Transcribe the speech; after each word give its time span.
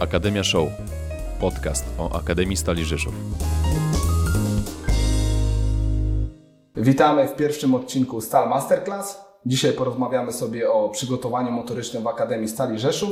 Akademia 0.00 0.44
Show. 0.44 0.68
Podcast 1.40 1.84
o 1.98 2.12
Akademii 2.16 2.56
Stali 2.56 2.84
Rzeszów. 2.84 3.14
Witamy 6.76 7.28
w 7.28 7.36
pierwszym 7.36 7.74
odcinku 7.74 8.20
Stal 8.20 8.48
Masterclass. 8.48 9.20
Dzisiaj 9.46 9.72
porozmawiamy 9.72 10.32
sobie 10.32 10.70
o 10.72 10.88
przygotowaniu 10.88 11.50
motorycznym 11.50 12.02
w 12.02 12.06
Akademii 12.06 12.48
Stali 12.48 12.78
Rzeszów. 12.78 13.10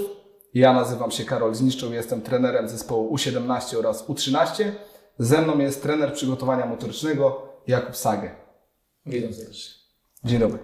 Ja 0.55 0.73
nazywam 0.73 1.11
się 1.11 1.25
Karol 1.25 1.55
Zniszczył, 1.55 1.93
jestem 1.93 2.23
trenerem 2.23 2.69
zespołu 2.69 3.14
U17 3.16 3.77
oraz 3.79 4.09
U13. 4.09 4.64
Ze 5.18 5.43
mną 5.43 5.59
jest 5.59 5.82
trener 5.82 6.12
przygotowania 6.12 6.66
motorycznego 6.66 7.43
Jakub 7.66 7.96
Sage. 7.96 8.30
Witam 9.07 9.32
serdecznie. 9.32 9.75
Dzień 10.25 10.39
dobry. 10.39 10.59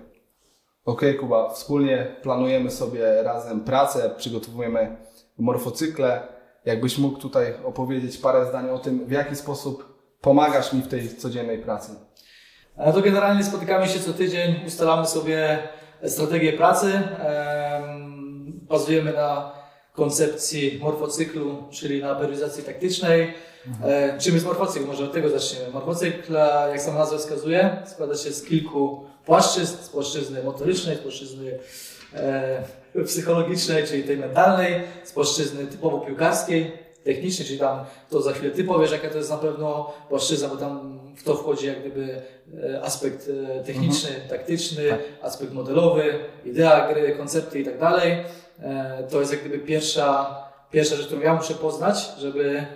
Ok, 0.84 1.02
Kuba, 1.20 1.50
wspólnie 1.50 2.16
planujemy 2.22 2.70
sobie 2.70 3.22
razem 3.22 3.60
pracę, 3.60 4.10
przygotowujemy 4.16 4.96
morfocykle. 5.42 6.22
Jakbyś 6.64 6.98
mógł 6.98 7.18
tutaj 7.18 7.54
opowiedzieć 7.64 8.18
parę 8.18 8.46
zdań 8.46 8.70
o 8.70 8.78
tym, 8.78 9.06
w 9.06 9.10
jaki 9.10 9.36
sposób 9.36 9.98
pomagasz 10.20 10.72
mi 10.72 10.82
w 10.82 10.88
tej 10.88 11.16
codziennej 11.16 11.58
pracy. 11.58 11.92
E, 12.76 12.92
To 12.92 13.00
generalnie 13.02 13.44
spotykamy 13.44 13.88
się 13.88 14.00
co 14.00 14.12
tydzień, 14.12 14.54
ustalamy 14.66 15.06
sobie 15.06 15.58
strategię 16.06 16.52
pracy. 16.52 16.86
em, 16.92 18.12
Bazujemy 18.68 19.12
na 19.12 19.52
koncepcji 19.92 20.78
morfocyklu, 20.82 21.64
czyli 21.70 22.02
na 22.02 22.14
periodizacji 22.14 22.64
taktycznej. 22.64 23.34
E, 23.84 24.18
Czym 24.18 24.34
jest 24.34 24.46
morfocykl? 24.46 24.86
Może 24.86 25.04
od 25.04 25.12
tego 25.12 25.28
zaczniemy. 25.28 25.70
Morfocykl, 25.72 26.36
e, 26.36 26.68
jak 26.70 26.80
sama 26.80 26.98
nazwa 26.98 27.18
wskazuje, 27.18 27.76
składa 27.86 28.16
się 28.16 28.30
z 28.32 28.44
kilku 28.44 29.04
płaszczyzn. 29.26 29.76
Z 29.82 29.88
płaszczyzny 29.88 30.42
motorycznej, 30.42 30.96
z 30.96 31.00
płaszczyzny 31.00 31.58
psychologicznej, 33.06 33.84
czyli 33.86 34.02
tej 34.04 34.16
mentalnej, 34.16 34.74
z 35.04 35.12
płaszczyzny 35.12 35.66
typowo 35.66 35.98
piłkarskiej, 36.00 36.72
technicznej, 37.04 37.46
czyli 37.48 37.58
tam 37.58 37.84
to 38.10 38.22
za 38.22 38.32
chwilę 38.32 38.50
ty 38.50 38.64
powiesz, 38.64 38.92
jaka 38.92 39.08
to 39.10 39.18
jest 39.18 39.30
na 39.30 39.36
pewno 39.36 39.92
płaszczyzna, 40.08 40.48
bo 40.48 40.56
tam 40.56 41.00
w 41.16 41.24
to 41.24 41.34
wchodzi 41.34 41.66
jak 41.66 41.80
gdyby 41.80 42.22
e, 42.74 42.82
aspekt 42.82 43.30
e, 43.60 43.64
techniczny, 43.64 44.10
taktyczny, 44.28 44.88
Tak. 44.90 44.98
aspekt 45.22 45.52
modelowy, 45.52 46.14
idea 46.44 46.92
gry, 46.92 47.14
koncepty 47.16 47.60
i 47.60 47.64
tak 47.64 47.78
dalej. 47.78 48.12
E, 48.62 49.02
To 49.10 49.20
jest 49.20 49.32
jak 49.32 49.40
gdyby 49.40 49.58
pierwsza, 49.58 50.36
pierwsza 50.70 50.96
rzecz, 50.96 51.06
którą 51.06 51.20
ja 51.20 51.34
muszę 51.34 51.54
poznać, 51.54 52.12
żeby 52.18 52.66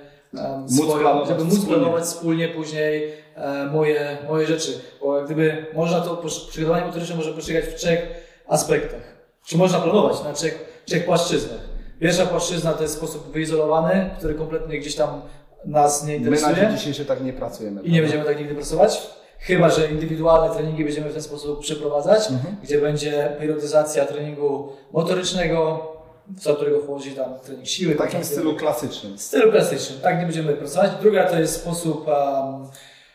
Móc 0.68 0.86
planować 1.00 1.28
żeby 1.28 1.44
móc 1.44 1.54
wspólnie. 1.54 1.76
planować 1.76 2.04
wspólnie 2.04 2.48
później 2.48 3.12
e, 3.36 3.66
moje, 3.72 4.18
moje 4.28 4.46
rzeczy. 4.46 4.80
Bo 5.00 5.16
jak 5.16 5.26
gdyby 5.26 5.66
można 5.74 6.00
to, 6.00 6.16
przygotowanie 6.48 6.86
motoryczne 6.86 7.16
może 7.16 7.32
poszukać 7.32 7.64
w 7.64 7.74
trzech 7.74 8.08
aspektach. 8.48 9.15
Czy 9.46 9.56
można 9.58 9.78
planować 9.80 10.24
na 10.24 10.32
trzech, 10.32 10.82
trzech 10.86 11.04
płaszczyznach. 11.06 11.60
Pierwsza 12.00 12.26
płaszczyzna 12.26 12.72
to 12.72 12.82
jest 12.82 12.94
sposób 12.94 13.32
wyizolowany, 13.32 14.10
który 14.18 14.34
kompletnie 14.34 14.78
gdzieś 14.78 14.94
tam 14.94 15.22
nas 15.64 16.04
nie 16.04 16.12
My 16.20 16.30
na 16.30 16.36
interesuje 16.36 16.54
dzień 16.68 16.76
dzisiejszy 16.78 17.04
tak 17.04 17.24
nie 17.24 17.32
pracujemy. 17.32 17.82
i 17.82 17.92
nie 17.92 18.02
będziemy 18.02 18.24
tak 18.24 18.38
nigdy 18.38 18.54
pracować. 18.54 19.02
Chyba, 19.38 19.70
że 19.70 19.90
indywidualne 19.90 20.54
treningi 20.54 20.84
będziemy 20.84 21.10
w 21.10 21.12
ten 21.12 21.22
sposób 21.22 21.60
przeprowadzać, 21.60 22.30
Mhm. 22.30 22.56
gdzie 22.62 22.80
będzie 22.80 23.36
periodyzacja 23.38 24.04
treningu 24.04 24.72
motorycznego, 24.92 25.92
w 26.28 26.54
którego 26.56 26.80
wchodzi 26.80 27.10
tam 27.10 27.38
trening 27.44 27.66
siły. 27.66 27.94
W 27.94 27.98
takim 27.98 28.24
stylu 28.24 28.56
klasycznym. 28.56 29.18
w 29.18 29.22
stylu 29.22 29.50
klasycznym, 29.52 30.00
tak 30.00 30.18
nie 30.18 30.22
będziemy 30.24 30.52
pracować. 30.52 30.90
Druga 31.02 31.24
to 31.30 31.38
jest 31.38 31.54
sposób, 31.54 32.06
um, 32.08 32.68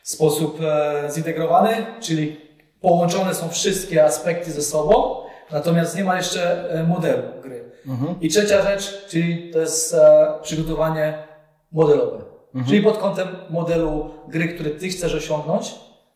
sposób 0.03 0.59
e, 0.61 1.09
zintegrowany, 1.15 1.85
czyli 2.01 2.37
połączone 2.81 3.35
są 3.35 3.49
wszystkie 3.49 4.05
aspekty 4.05 4.51
ze 4.51 4.61
sobą, 4.61 5.21
natomiast 5.51 5.97
nie 5.97 6.03
ma 6.03 6.17
jeszcze 6.17 6.69
e, 6.71 6.83
modelu 6.83 7.23
gry. 7.43 7.63
Mhm. 7.87 8.15
I 8.21 8.29
trzecia 8.29 8.61
rzecz, 8.61 9.07
czyli 9.07 9.51
to 9.53 9.59
jest 9.59 9.93
e, 9.93 10.33
przygotowanie 10.41 11.23
modelowe. 11.71 12.21
Czyli 12.67 12.81
pod 12.81 12.97
kątem 12.97 13.27
modelu 13.49 14.09
gry, 14.27 14.47
który 14.47 14.69
ty 14.69 14.89
chcesz 14.89 15.15
osiągnąć, 15.15 15.75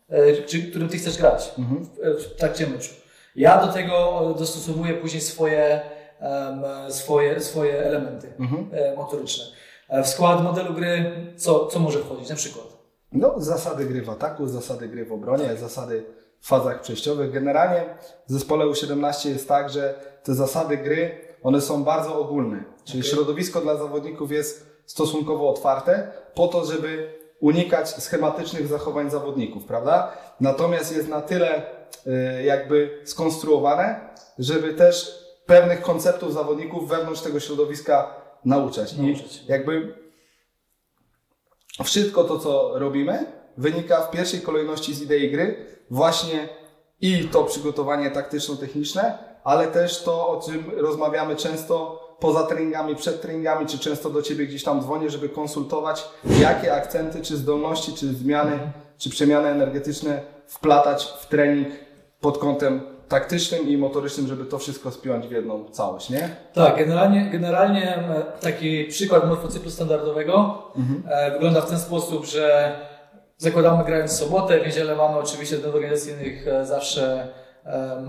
e, 0.10 0.34
czy 0.44 0.64
którym 0.64 0.90
ty 0.90 0.98
chcesz 0.98 1.18
grać 1.18 1.52
Mhm. 1.60 1.86
w, 1.86 2.24
w 2.24 2.36
trakcie 2.36 2.68
meczu. 2.68 2.94
Ja 3.36 3.66
do 3.66 3.74
tego 3.74 4.22
dostosowuję 4.40 4.94
później 4.94 5.22
swoje, 5.22 5.82
em, 6.20 6.64
swoje, 6.92 7.40
swoje 7.40 7.80
elementy 7.84 8.28
Mhm. 8.40 8.68
motoryczne. 8.98 9.46
W 10.04 10.08
skład 10.08 10.44
modelu 10.44 10.74
gry 10.74 11.12
co, 11.38 11.66
co 11.66 11.80
może 11.80 12.00
wchodzić? 12.00 12.30
Na 12.30 12.36
przykład. 12.36 12.66
No, 13.12 13.34
zasady 13.38 13.86
gry 13.86 14.02
w 14.02 14.10
ataku, 14.10 14.48
zasady 14.48 14.88
gry 14.88 15.06
w 15.06 15.12
obronie, 15.12 15.56
zasady 15.56 16.04
w 16.22 16.25
fazach 16.46 16.82
przejściowych. 16.82 17.32
Generalnie 17.32 17.86
w 18.28 18.32
zespole 18.32 18.66
U17 18.66 19.30
jest 19.30 19.48
tak, 19.48 19.70
że 19.70 20.00
te 20.24 20.36
zasady 20.36 20.78
gry, 20.78 21.18
one 21.44 21.62
są 21.62 21.84
bardzo 21.84 22.20
ogólne. 22.20 22.64
Czyli 22.84 23.00
Okej. 23.00 23.12
środowisko 23.12 23.62
dla 23.62 23.76
zawodników 23.78 24.32
jest 24.32 24.76
stosunkowo 24.86 25.50
otwarte, 25.50 26.12
po 26.36 26.48
to, 26.48 26.66
żeby 26.66 27.14
unikać 27.40 27.90
schematycznych 27.90 28.68
zachowań 28.68 29.10
zawodników, 29.10 29.66
prawda? 29.66 30.12
Natomiast 30.40 30.96
jest 30.96 31.10
na 31.10 31.22
tyle 31.22 31.64
y, 32.08 32.44
jakby 32.44 33.02
skonstruowane, 33.04 34.10
żeby 34.40 34.74
też 34.74 35.26
pewnych 35.46 35.82
konceptów 35.82 36.34
zawodników 36.34 36.90
wewnątrz 36.90 37.22
tego 37.22 37.40
środowiska 37.40 38.16
nauczać. 38.46 38.94
I 38.94 39.24
jakby 39.48 39.96
wszystko 41.84 42.24
to, 42.24 42.40
co 42.40 42.80
robimy, 42.80 43.26
wynika 43.58 44.02
w 44.02 44.12
pierwszej 44.12 44.42
kolejności 44.42 44.94
z 44.94 45.02
idei 45.02 45.32
gry, 45.32 45.66
właśnie 45.90 46.50
i 47.02 47.24
to 47.24 47.44
przygotowanie 47.44 48.12
taktyczno-techniczne, 48.12 49.18
ale 49.44 49.68
też 49.68 50.04
to, 50.04 50.30
o 50.30 50.42
czym 50.42 50.72
rozmawiamy 50.78 51.36
często 51.36 52.06
poza 52.20 52.44
treningami, 52.44 52.96
przed 52.96 53.22
treningami, 53.22 53.66
czy 53.66 53.80
często 53.80 54.10
do 54.10 54.22
Ciebie 54.22 54.46
gdzieś 54.46 54.64
tam 54.64 54.82
dzwonię, 54.82 55.10
żeby 55.10 55.30
konsultować, 55.30 56.10
jakie 56.40 56.74
akcenty, 56.74 57.22
czy 57.22 57.38
zdolności, 57.38 57.94
czy 57.94 58.08
zmiany, 58.08 58.60
czy 58.98 59.10
przemiany 59.10 59.48
energetyczne 59.48 60.22
wplatać 60.48 61.14
w 61.20 61.26
trening 61.28 61.68
pod 62.22 62.38
kątem 62.38 62.82
taktycznym 63.08 63.70
i 63.70 63.78
motorycznym, 63.78 64.28
żeby 64.28 64.46
to 64.46 64.60
wszystko 64.60 64.92
spiąć 64.92 65.28
w 65.28 65.32
jedną 65.32 65.66
całość, 65.70 66.10
nie? 66.10 66.36
Tak, 66.54 66.78
generalnie, 66.78 67.30
generalnie 67.32 67.96
e, 67.96 68.24
taki 68.42 68.86
przykład 68.86 69.28
morfocyklu 69.28 69.72
standardowego 69.72 70.64
e, 71.08 71.32
wygląda 71.32 71.62
w 71.62 71.70
ten 71.70 71.80
sposób, 71.80 72.26
że 72.26 72.76
zakładamy 73.38 73.84
grając 73.84 74.12
w 74.12 74.16
sobotę, 74.16 74.60
w 74.60 74.66
niedzielę 74.66 74.96
mamy 74.96 75.18
oczywiście 75.18 75.58
do 75.58 75.74
organizacyjnych 75.74 76.48
e, 76.48 76.66
zawsze 76.66 77.28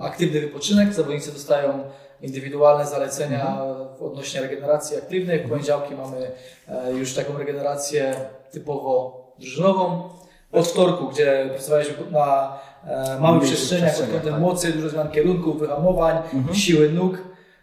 aktywny 0.02 0.40
wypoczynek. 0.40 0.94
Zawodnicy 0.94 1.32
dostają 1.32 1.84
indywidualne 2.22 2.86
zalecenia 2.86 3.58
odnośnie 4.00 4.40
regeneracji 4.40 4.96
aktywnej. 4.96 5.40
W 5.40 5.48
poniedziałki 5.48 5.94
mamy 5.94 6.30
e, 6.68 6.92
już 6.92 7.14
taką 7.14 7.38
regenerację 7.38 8.14
typowo 8.50 9.24
drużynową. 9.38 10.08
Od 10.52 10.66
wtorku, 10.66 11.08
gdzie 11.08 11.46
pracowaliśmy 11.50 11.94
na 12.10 12.58
e, 12.84 13.20
małych 13.20 13.42
przestrzeniach 13.42 13.96
pod 13.96 14.10
kątem 14.10 14.32
tak. 14.32 14.40
mocy, 14.40 14.72
dużo 14.72 14.88
zmian 14.88 15.10
kierunków, 15.10 15.58
wyhamowań, 15.58 16.18
siły 16.52 16.90
nóg. 16.92 17.18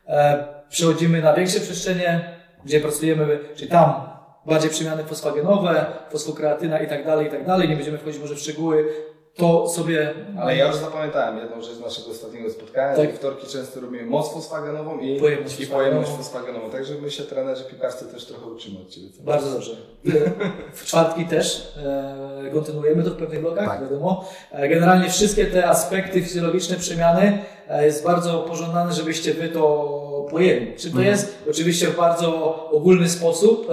E, 0.07 0.47
przechodzimy 0.69 1.22
na 1.22 1.34
większe 1.34 1.59
przestrzenie, 1.59 2.40
gdzie 2.66 2.79
pracujemy, 2.79 3.40
czyli 3.56 3.69
tam 3.69 4.12
bardziej 4.45 4.69
przemiany 4.69 5.03
fosfagenowe, 5.03 5.85
fosfokreatyna 6.09 6.79
i 6.79 6.87
tak 6.89 7.05
dalej, 7.05 7.27
i 7.27 7.29
tak 7.29 7.45
dalej. 7.45 7.69
Nie 7.69 7.75
będziemy 7.75 7.97
wchodzić 7.97 8.21
może 8.21 8.35
w 8.35 8.39
szczegóły. 8.39 8.85
To 9.35 9.69
sobie... 9.69 10.13
Ale 10.41 10.57
ja 10.57 10.67
już 10.67 10.75
zapamiętałem 10.75 11.37
jedną 11.37 11.61
rzecz 11.61 11.73
z 11.73 11.79
naszego 11.79 12.11
ostatniego 12.11 12.49
spotkania, 12.49 12.95
Tak. 12.95 13.15
wtorki 13.15 13.47
często 13.47 13.79
robimy 13.81 14.05
moc 14.05 14.33
fosfagenową 14.33 14.99
i 14.99 15.19
Pojemność 15.19 15.59
i 15.59 15.67
pojemność 15.67 16.11
fosfagenową. 16.11 16.69
Także 16.69 16.93
my 17.01 17.11
się 17.11 17.23
trenerzy 17.23 17.63
piłkarscy 17.63 18.05
też 18.05 18.25
trochę 18.25 18.45
uczymy 18.45 18.79
od 18.79 18.89
Ciebie. 18.89 19.07
co? 19.17 19.23
Bardzo 19.23 19.51
dobrze. 19.51 19.71
W 20.73 20.85
czwartki 20.85 21.25
też 21.25 21.73
e, 21.85 22.49
kontynuujemy 22.53 23.03
to 23.03 23.09
w 23.09 23.15
pewnych 23.15 23.41
blokach, 23.41 23.67
Tak. 23.69 23.81
wiadomo. 23.81 24.25
E, 24.51 24.69
Generalnie 24.69 25.09
wszystkie 25.09 25.45
te 25.45 25.69
aspekty 25.69 26.21
fizjologiczne 26.21 26.75
przemiany 26.75 27.39
e, 27.69 27.85
jest 27.85 28.03
bardzo 28.03 28.39
pożądane, 28.39 28.93
żebyście 28.93 29.33
wy 29.33 29.49
to 29.49 29.99
Czy 30.77 30.91
to 30.91 30.97
Mhm. 30.97 31.07
jest 31.07 31.43
oczywiście 31.49 31.87
w 31.87 31.97
bardzo 31.97 32.55
ogólny 32.72 33.09
sposób. 33.09 33.67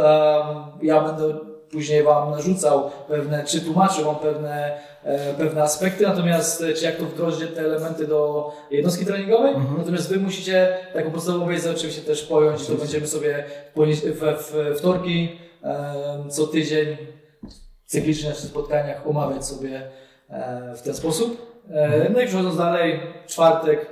Ja 0.82 1.00
będę 1.00 1.34
później 1.72 2.02
Wam 2.02 2.30
narzucał 2.30 2.90
pewne, 3.08 3.44
czy 3.44 3.60
tłumaczył 3.60 4.04
Wam 4.04 4.16
pewne, 4.16 4.78
e, 5.04 5.34
pewne 5.34 5.62
aspekty, 5.62 6.04
natomiast 6.06 6.62
e, 6.62 6.72
czy 6.72 6.84
jak 6.84 6.96
to 6.96 7.04
wdrożyć 7.04 7.50
te 7.54 7.60
elementy 7.60 8.06
do 8.06 8.50
jednostki 8.70 9.06
treningowej, 9.06 9.54
Mhm. 9.54 9.78
natomiast 9.78 10.08
Wy 10.08 10.16
musicie 10.16 10.76
taką 10.94 11.10
podstawową 11.10 11.48
wiedzę 11.48 11.70
oczywiście 11.70 12.02
też 12.02 12.22
pojąć 12.22 12.66
to 12.66 12.74
będziemy 12.74 13.06
sobie 13.06 13.44
we, 14.20 14.36
wtorki 14.76 15.38
co 16.28 16.46
tydzień 16.46 16.96
w 17.86 17.90
cyklicznych 17.90 18.36
spotkaniach 18.36 19.06
omawiać 19.08 19.46
sobie 19.46 19.82
e, 20.30 20.74
w 20.76 20.82
ten 20.82 20.94
sposób. 20.94 21.60
E, 21.70 22.10
No 22.10 22.20
i 22.20 22.26
przechodząc 22.26 22.56
dalej, 22.56 23.00
czwartek 23.26 23.86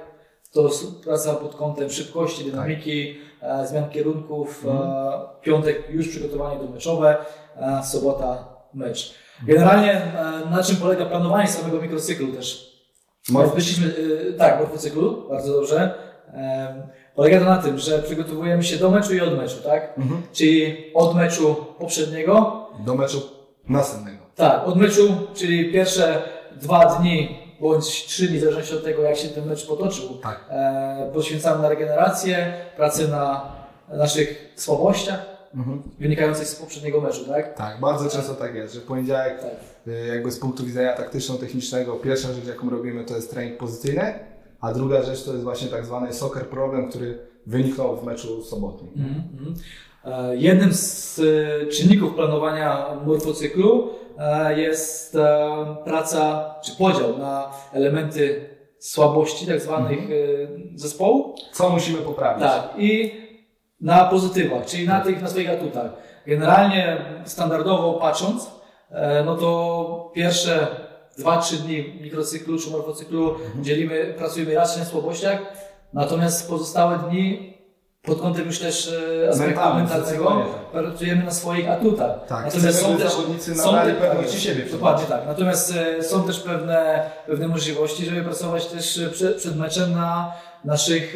to 0.52 0.70
praca 1.04 1.34
pod 1.34 1.54
kątem 1.54 1.90
szybkości, 1.90 2.44
dynamiki, 2.44 3.14
e, 3.42 3.66
zmian 3.66 3.90
kierunków, 3.90 4.64
e, 4.68 5.20
piątek 5.42 5.90
już 5.90 6.08
przygotowanie 6.08 6.60
do 6.60 6.70
meczowe, 6.72 7.16
e, 7.56 7.82
sobota 7.84 8.48
mecz. 8.74 9.14
Generalnie 9.46 9.92
e, 9.92 10.42
na 10.50 10.62
czym 10.62 10.76
polega 10.76 11.06
planowanie 11.06 11.48
samego 11.48 11.80
mikrocyklu 11.82 12.32
też? 12.32 12.68
Wyszliśmy, 13.54 13.94
tak, 14.38 14.60
morfocyklu, 14.60 15.28
bardzo 15.28 15.52
dobrze. 15.52 15.94
Polega 17.14 17.38
to 17.38 17.44
na 17.44 17.56
tym, 17.56 17.78
że 17.78 17.98
przygotowujemy 18.02 18.62
się 18.64 18.76
do 18.76 18.90
meczu 18.90 19.14
i 19.14 19.20
od 19.20 19.36
meczu, 19.36 19.56
tak? 19.64 19.94
Czyli 20.32 20.74
od 20.94 21.16
meczu 21.16 21.56
poprzedniego, 21.78 22.66
Do 22.86 22.94
meczu 22.94 23.20
następnego. 23.68 24.18
tak, 24.36 24.68
od 24.68 24.76
meczu, 24.76 25.16
czyli 25.34 25.72
pierwsze 25.72 26.22
dwa 26.56 26.84
dni 26.84 27.38
bądź 27.60 27.86
trzy 28.06 28.28
dni, 28.28 28.38
w 28.38 28.40
zależności 28.40 28.74
od 28.74 28.84
tego, 28.84 29.02
jak 29.02 29.16
się 29.16 29.28
ten 29.28 29.46
mecz 29.46 29.66
potoczył, 29.66 30.08
Tak. 30.22 30.44
e, 30.50 31.10
poświęcamy 31.14 31.62
na 31.62 31.68
regenerację, 31.68 32.52
pracę 32.76 33.08
na 33.08 33.52
naszych 33.88 34.52
słabościach 34.56 35.38
wynikających 36.00 36.46
z 36.46 36.54
poprzedniego 36.56 37.00
meczu, 37.00 37.24
tak? 37.24 37.54
Tak, 37.54 37.80
bardzo 37.80 38.10
często 38.10 38.34
tak 38.34 38.54
jest, 38.54 38.74
że 38.74 38.80
w 38.80 38.84
poniedziałek 38.84 39.40
Tak. 39.40 39.50
y, 39.94 40.06
jakby 40.06 40.30
z 40.32 40.38
punktu 40.38 40.64
widzenia 40.64 40.92
taktyczno-technicznego 40.96 41.94
pierwsza 41.94 42.32
rzecz 42.32 42.46
jaką 42.46 42.70
robimy 42.70 43.04
to 43.04 43.16
jest 43.16 43.30
trening 43.30 43.58
pozycyjny, 43.58 44.14
a 44.60 44.72
druga 44.72 45.02
rzecz 45.02 45.24
to 45.24 45.32
jest 45.32 45.44
właśnie 45.44 45.68
tak 45.68 45.86
zwany 45.86 46.12
soccer 46.12 46.46
problem, 46.46 46.88
który 46.90 47.18
wyniknął 47.46 47.96
w 47.96 48.04
meczu 48.04 48.42
sobotnim. 48.44 48.90
Mhm, 48.96 49.22
mhm. 49.32 49.54
E, 50.04 50.36
Jednym 50.36 50.72
z 50.74 51.20
czynników 51.76 52.14
planowania 52.14 52.86
morfocyklu 53.06 53.90
e, 54.18 54.60
jest 54.60 55.14
e, 55.16 55.76
praca, 55.84 56.54
czy 56.64 56.76
podział 56.76 57.18
na 57.18 57.50
elementy 57.72 58.48
słabości 58.78 59.46
tak 59.46 59.60
zwanych 59.60 59.98
e, 59.98 60.14
zespołu, 60.74 61.34
Co 61.52 61.70
musimy 61.70 61.98
poprawić? 61.98 62.42
tak, 62.44 62.68
i 62.78 63.12
na 63.80 64.04
pozytywach, 64.04 64.66
czyli 64.66 64.86
na 64.86 65.00
tych, 65.00 65.22
na 65.22 65.28
swoich 65.28 65.50
atutach. 65.50 65.90
Generalnie 66.26 66.96
standardowo 67.24 67.94
patrząc, 67.94 68.50
no 69.24 69.36
to 69.36 70.12
pierwsze 70.14 70.66
2-3 71.18 71.56
dni 71.56 71.98
mikrocyklu 72.00 72.58
czy 72.58 72.70
morfocyklu 72.70 73.34
dzielimy, 73.60 74.14
pracujemy 74.18 74.54
raczej 74.54 74.78
na 74.78 74.84
słabościach, 74.84 75.38
natomiast 75.92 76.50
pozostałe 76.50 76.98
dni 76.98 77.57
pod 78.02 78.20
kątem 78.20 78.46
już 78.46 78.58
też 78.58 78.92
e, 79.24 79.28
aspektu 79.28 79.60
zdecydowanie 79.86 80.44
pracujemy 80.72 81.24
na 81.24 81.30
swoich 81.30 81.68
atutach. 81.70 82.26
Tak, 82.28 82.44
natomiast 82.44 82.80
są 82.82 82.96
też, 82.98 83.12
są 83.56 83.72
te- 83.74 83.94
pewności 83.94 84.40
siebie 84.40 84.64
Dokładnie 84.72 85.06
tak. 85.06 85.26
Natomiast 85.26 85.74
e, 85.98 86.02
są 86.02 86.22
też 86.22 86.40
pewne, 86.40 87.10
pewne 87.26 87.48
możliwości, 87.48 88.04
żeby 88.06 88.22
pracować 88.22 88.66
też 88.66 88.98
e, 88.98 89.08
przed, 89.08 89.36
przed 89.36 89.56
meczem 89.56 89.92
na 89.92 90.32
naszych 90.64 91.14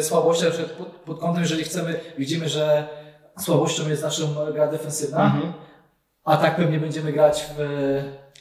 słabościach, 0.00 0.52
pod, 0.78 0.86
pod 0.88 1.18
kątem, 1.18 1.42
jeżeli 1.42 1.64
chcemy, 1.64 2.00
widzimy, 2.18 2.48
że 2.48 2.84
słabością 3.38 3.88
jest 3.88 4.02
naszą 4.02 4.28
gra 4.54 4.66
defensywna, 4.66 5.24
Mhm. 5.24 5.52
a 6.24 6.36
tak 6.36 6.56
pewnie 6.56 6.78
będziemy 6.78 7.12
grać 7.12 7.46
w... 7.58 7.62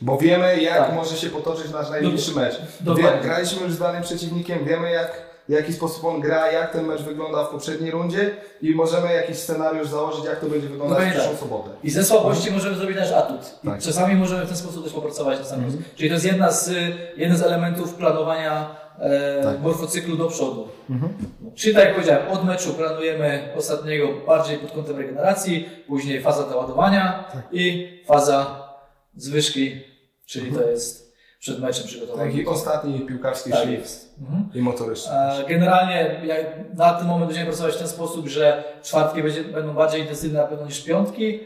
Bo 0.01 0.17
wiemy, 0.17 0.61
jak 0.61 0.77
Tak. 0.77 0.95
może 0.95 1.17
się 1.17 1.29
potoczyć 1.29 1.71
nasz 1.71 1.89
najbliższy 1.89 2.31
mecz. 2.35 2.55
Wie, 2.97 3.19
graliśmy 3.23 3.61
już 3.63 3.73
z 3.73 3.79
danym 3.79 4.03
przeciwnikiem, 4.03 4.65
wiemy 4.65 4.91
jak, 4.91 5.30
w 5.49 5.51
jaki 5.51 5.73
sposób 5.73 6.05
on 6.05 6.21
gra, 6.21 6.51
jak 6.51 6.73
ten 6.73 6.85
mecz 6.85 7.01
wygląda 7.01 7.43
w 7.43 7.49
poprzedniej 7.49 7.91
rundzie 7.91 8.31
i 8.61 8.75
możemy 8.75 9.13
jakiś 9.13 9.37
scenariusz 9.37 9.87
założyć, 9.87 10.25
jak 10.25 10.39
to 10.39 10.45
będzie 10.45 10.67
wyglądać 10.67 10.97
w 10.97 11.01
Dokładnie 11.01 11.11
przyszłą 11.13 11.31
tak. 11.31 11.39
sobotę. 11.39 11.69
I 11.83 11.89
ze 11.91 12.03
słabości 12.03 12.51
możemy 12.51 12.75
zrobić 12.75 12.97
nasz 12.97 13.11
atut. 13.11 13.59
Tak. 13.65 13.79
czasami 13.81 14.15
możemy 14.15 14.45
w 14.45 14.47
ten 14.47 14.57
sposób 14.57 14.83
też 14.83 14.93
popracować 14.93 15.39
na 15.39 15.45
sam 15.45 15.63
Czyli 15.95 16.09
to 16.09 16.13
jest 16.13 16.25
jedna 16.25 16.51
z, 16.51 16.71
jeden 17.17 17.37
z 17.37 17.41
elementów 17.41 17.93
planowania 17.93 18.75
e, 18.99 19.43
Tak. 19.43 19.61
morfocyklu 19.61 20.17
do 20.17 20.27
przodu. 20.27 20.67
Czyli 21.55 21.75
tak 21.75 21.85
jak 21.85 21.93
powiedziałem, 21.93 22.29
od 22.31 22.45
meczu 22.45 22.73
planujemy 22.73 23.49
ostatniego 23.57 24.07
bardziej 24.27 24.57
pod 24.57 24.71
kątem 24.71 24.97
regeneracji, 24.97 25.69
później 25.87 26.21
faza 26.21 26.43
doładowania 26.43 27.23
i 27.51 27.87
faza 28.07 28.69
zwyżki, 29.15 29.81
czyli 30.25 30.51
to 30.51 30.61
jest 30.63 31.10
przed 31.41 31.59
meczem 31.59 31.87
przygotowanie. 31.87 32.31
Taki 32.31 32.45
ostatni 32.47 32.99
piłkarski 32.99 33.51
Tak. 33.51 33.67
Mhm. 34.21 34.49
i 34.53 34.61
motoryczny. 34.61 35.11
E, 35.13 35.43
Generalnie 35.49 36.21
jak 36.25 36.45
na 36.73 36.93
ten 36.93 37.07
moment 37.07 37.25
będziemy 37.27 37.47
pracować 37.47 37.75
w 37.75 37.77
ten 37.77 37.87
sposób, 37.87 38.27
że 38.27 38.63
czwartki 38.83 39.23
będzie, 39.23 39.43
będą 39.43 39.73
bardziej 39.73 40.01
intensywne 40.01 40.41
na 40.41 40.47
pewno 40.47 40.65
niż 40.65 40.83
piątki, 40.83 41.39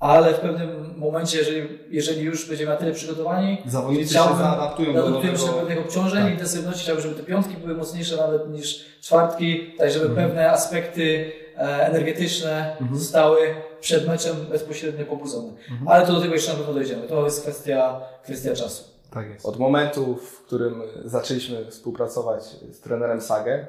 ale 0.00 0.34
w 0.34 0.38
pewnym 0.40 0.94
momencie, 0.96 1.38
jeżeli, 1.38 1.68
jeżeli 1.90 2.22
już 2.22 2.48
będziemy 2.48 2.70
na 2.70 2.76
tyle 2.76 2.92
przygotowani, 2.92 3.58
Zawodnicy 3.66 4.10
chciałbym- 4.10 4.36
się 4.36 4.42
zaadaptują 4.42 4.92
do 4.94 5.06
adaptujemy 5.06 5.38
się 5.38 5.46
nowego... 5.46 5.66
pewnych 5.66 5.86
obciążeń, 5.86 6.22
Tak. 6.22 6.32
intensywności, 6.32 6.82
chciałbym, 6.82 7.02
żeby 7.02 7.14
te 7.14 7.22
piątki 7.22 7.56
były 7.56 7.74
mocniejsze 7.74 8.16
nawet 8.16 8.50
niż 8.50 8.84
czwartki, 9.02 9.74
tak 9.78 9.90
żeby 9.90 10.06
Mhm. 10.06 10.28
pewne 10.28 10.50
aspekty 10.50 11.32
e, 11.56 11.60
energetyczne 11.86 12.76
zostały 12.92 13.38
przed 13.80 14.08
meczem 14.08 14.36
bezpośrednio 14.50 15.04
pobudzone. 15.06 15.48
Mhm. 15.70 15.88
Ale 15.88 16.06
to 16.06 16.12
do 16.12 16.20
tego 16.20 16.34
jeszcze 16.34 16.52
na 16.52 16.58
pewno 16.58 16.74
dojdziemy. 16.74 17.02
To 17.02 17.24
jest 17.24 17.42
kwestia, 17.42 18.00
kwestia 18.24 18.54
czasu. 18.54 18.95
Tak 19.10 19.28
jest. 19.28 19.46
Od 19.46 19.58
momentu, 19.58 20.14
w 20.14 20.42
którym 20.42 20.82
zaczęliśmy 21.04 21.70
współpracować 21.70 22.42
z 22.72 22.80
trenerem 22.80 23.20
Sagę, 23.20 23.66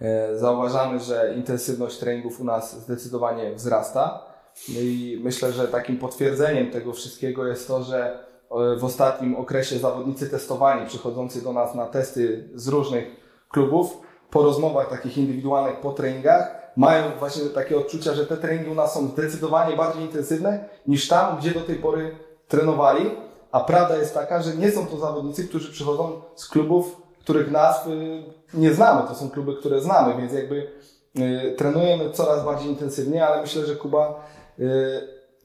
e, 0.00 0.38
zauważamy, 0.38 1.00
że 1.00 1.34
intensywność 1.36 1.98
treningów 1.98 2.40
u 2.40 2.44
nas 2.44 2.80
zdecydowanie 2.80 3.54
wzrasta. 3.54 4.24
No 4.68 4.80
i 4.80 5.20
myślę, 5.22 5.52
że 5.52 5.68
takim 5.68 5.98
potwierdzeniem 5.98 6.70
tego 6.70 6.92
wszystkiego 6.92 7.46
jest 7.46 7.68
to, 7.68 7.82
że 7.82 8.18
e, 8.50 8.76
w 8.76 8.84
ostatnim 8.84 9.36
okresie 9.36 9.78
zawodnicy 9.78 10.30
testowani, 10.30 10.86
przychodzący 10.86 11.42
do 11.42 11.52
nas 11.52 11.74
na 11.74 11.86
testy 11.86 12.48
z 12.54 12.68
różnych 12.68 13.04
klubów, 13.48 13.96
po 14.30 14.42
rozmowach 14.42 14.90
takich 14.90 15.18
indywidualnych, 15.18 15.80
po 15.80 15.92
treningach, 15.92 16.64
mają 16.76 17.02
właśnie 17.18 17.44
takie 17.44 17.78
odczucia, 17.78 18.14
że 18.14 18.26
te 18.26 18.36
treningi 18.36 18.70
u 18.70 18.74
nas 18.74 18.94
są 18.94 19.08
zdecydowanie 19.08 19.76
bardziej 19.76 20.02
intensywne 20.02 20.68
niż 20.86 21.08
tam, 21.08 21.38
gdzie 21.38 21.50
do 21.50 21.60
tej 21.60 21.76
pory 21.76 22.16
trenowali. 22.48 23.10
A 23.54 23.60
prawda 23.60 23.96
jest 23.96 24.14
taka, 24.14 24.42
że 24.42 24.54
nie 24.54 24.70
są 24.70 24.86
to 24.86 24.96
zawodnicy, 24.96 25.48
którzy 25.48 25.72
przychodzą 25.72 26.20
z 26.34 26.48
klubów, 26.48 27.02
których 27.20 27.50
nazw 27.50 27.86
y, 27.86 28.22
nie 28.54 28.72
znamy. 28.74 29.08
To 29.08 29.14
są 29.14 29.30
kluby, 29.30 29.56
które 29.56 29.80
znamy, 29.80 30.14
więc 30.20 30.32
jakby 30.32 30.70
y, 31.18 31.54
trenujemy 31.56 32.10
coraz 32.10 32.44
bardziej 32.44 32.68
intensywnie, 32.68 33.26
ale 33.26 33.42
myślę, 33.42 33.66
że 33.66 33.76
Kuba 33.76 34.26
y, 34.58 34.64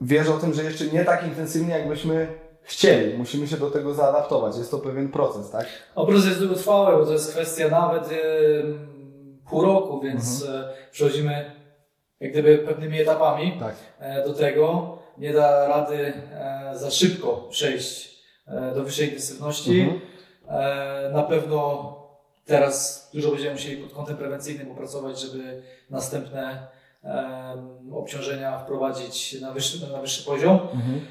wiesz 0.02 0.30
o 0.30 0.38
tym, 0.38 0.54
że 0.54 0.64
jeszcze 0.64 0.86
nie 0.86 1.06
tak 1.06 1.24
intensywnie, 1.28 1.74
jakbyśmy 1.74 2.28
chcieli. 2.62 3.18
Musimy 3.18 3.48
się 3.48 3.58
do 3.58 3.72
tego 3.72 3.94
zaadaptować. 3.94 4.58
Jest 4.58 4.72
to 4.72 4.78
pewien 4.80 5.10
proces, 5.12 5.50
tak? 5.52 5.66
Obraz 5.96 6.26
jest 6.26 6.40
długotrwały, 6.40 6.98
bo 6.98 7.06
to 7.06 7.14
jest 7.14 7.32
kwestia 7.32 7.68
nawet 7.70 8.10
pół 9.50 9.62
roku, 9.62 10.02
więc 10.02 10.42
Mhm. 10.44 10.64
przechodzimy 10.92 11.52
jak 12.20 12.32
gdyby 12.32 12.58
pewnymi 12.58 13.02
etapami 13.02 13.58
Tak. 13.60 13.76
e, 14.00 14.26
do 14.28 14.34
tego. 14.34 14.98
Nie 15.20 15.34
da 15.34 15.68
rady 15.68 16.14
e, 16.34 16.72
za 16.74 16.92
szybko 16.92 17.48
przejść 17.50 18.20
e, 18.48 18.74
do 18.76 18.84
wyższej 18.84 19.06
intensywności. 19.06 19.82
Mhm. 19.82 20.02
E, 20.48 21.10
na 21.14 21.24
pewno 21.24 21.96
teraz 22.46 23.10
dużo 23.14 23.32
będziemy 23.32 23.52
musieli 23.52 23.84
pod 23.84 23.94
kątem 23.94 24.18
prewencyjnym 24.18 24.68
popracować, 24.68 25.20
żeby 25.20 25.62
następne 25.90 26.68
obciążenia 27.94 28.60
wprowadzić 28.60 29.42
na 29.42 29.52
wyższy, 29.52 29.92
na 29.92 30.02
wyższy 30.02 30.26
poziom. 30.26 30.60
Em, 30.74 31.06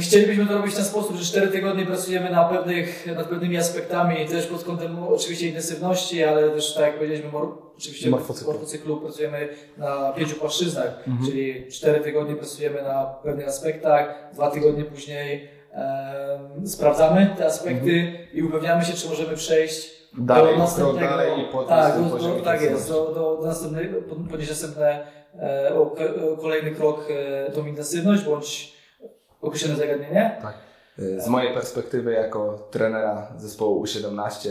Chcielibyśmy 0.00 0.46
to 0.46 0.52
robić 0.54 0.72
w 0.72 0.76
ten 0.76 0.84
sposób, 0.84 1.16
że 1.16 1.24
4 1.24 1.48
tygodnie 1.48 1.86
pracujemy 1.86 2.30
na 2.30 2.44
pewnych, 2.44 3.06
nad 3.16 3.26
pewnymi 3.26 3.56
aspektami, 3.56 4.26
też 4.28 4.46
pod 4.46 4.64
kątem 4.64 5.02
oczywiście 5.02 5.46
intensywności, 5.48 6.24
ale 6.24 6.50
też 6.50 6.74
tak 6.74 6.82
jak 6.84 6.94
powiedzieliśmy, 6.94 7.30
oczywiście 7.78 8.08
w 8.08 8.10
morfocyklu 8.46 8.96
pracujemy 8.96 9.48
na 9.76 10.12
pięciu 10.12 10.36
płaszczyznach, 10.36 11.04
czyli 11.26 11.66
4 11.70 12.00
tygodnie 12.00 12.36
pracujemy 12.36 12.82
na 12.82 13.04
pewnych 13.04 13.48
aspektach, 13.48 14.14
2 14.34 14.50
tygodnie 14.50 14.84
później 14.84 15.48
em, 15.72 16.66
sprawdzamy 16.68 17.34
te 17.38 17.46
aspekty 17.46 18.12
i 18.34 18.42
upewniamy 18.42 18.84
się, 18.84 18.92
czy 18.92 19.08
możemy 19.08 19.36
przejść 19.36 20.02
Dalej, 20.18 20.52
do 20.52 20.58
następnego, 20.58 21.08
dalej 21.08 21.30
tak, 21.68 21.94
do, 22.10 22.18
do, 22.18 22.40
tak 22.40 22.62
jest, 22.62 22.88
do, 22.88 23.04
do, 23.14 23.36
do 23.40 23.46
następnego, 23.46 24.02
pod- 24.02 24.18
podnieść 24.30 24.50
następne, 24.50 25.06
e, 25.42 25.74
o, 25.74 25.92
o 26.32 26.36
kolejny 26.36 26.70
krok 26.70 27.08
e, 27.46 27.50
tą 27.50 27.66
intensywność, 27.66 28.22
bądź 28.24 28.81
określone 29.42 29.76
zagadnienie. 29.76 30.38
Tak. 30.42 30.54
Z 31.18 31.28
mojej 31.28 31.54
perspektywy 31.54 32.12
jako 32.12 32.68
trenera 32.70 33.32
zespołu 33.36 33.84
U17, 33.84 34.48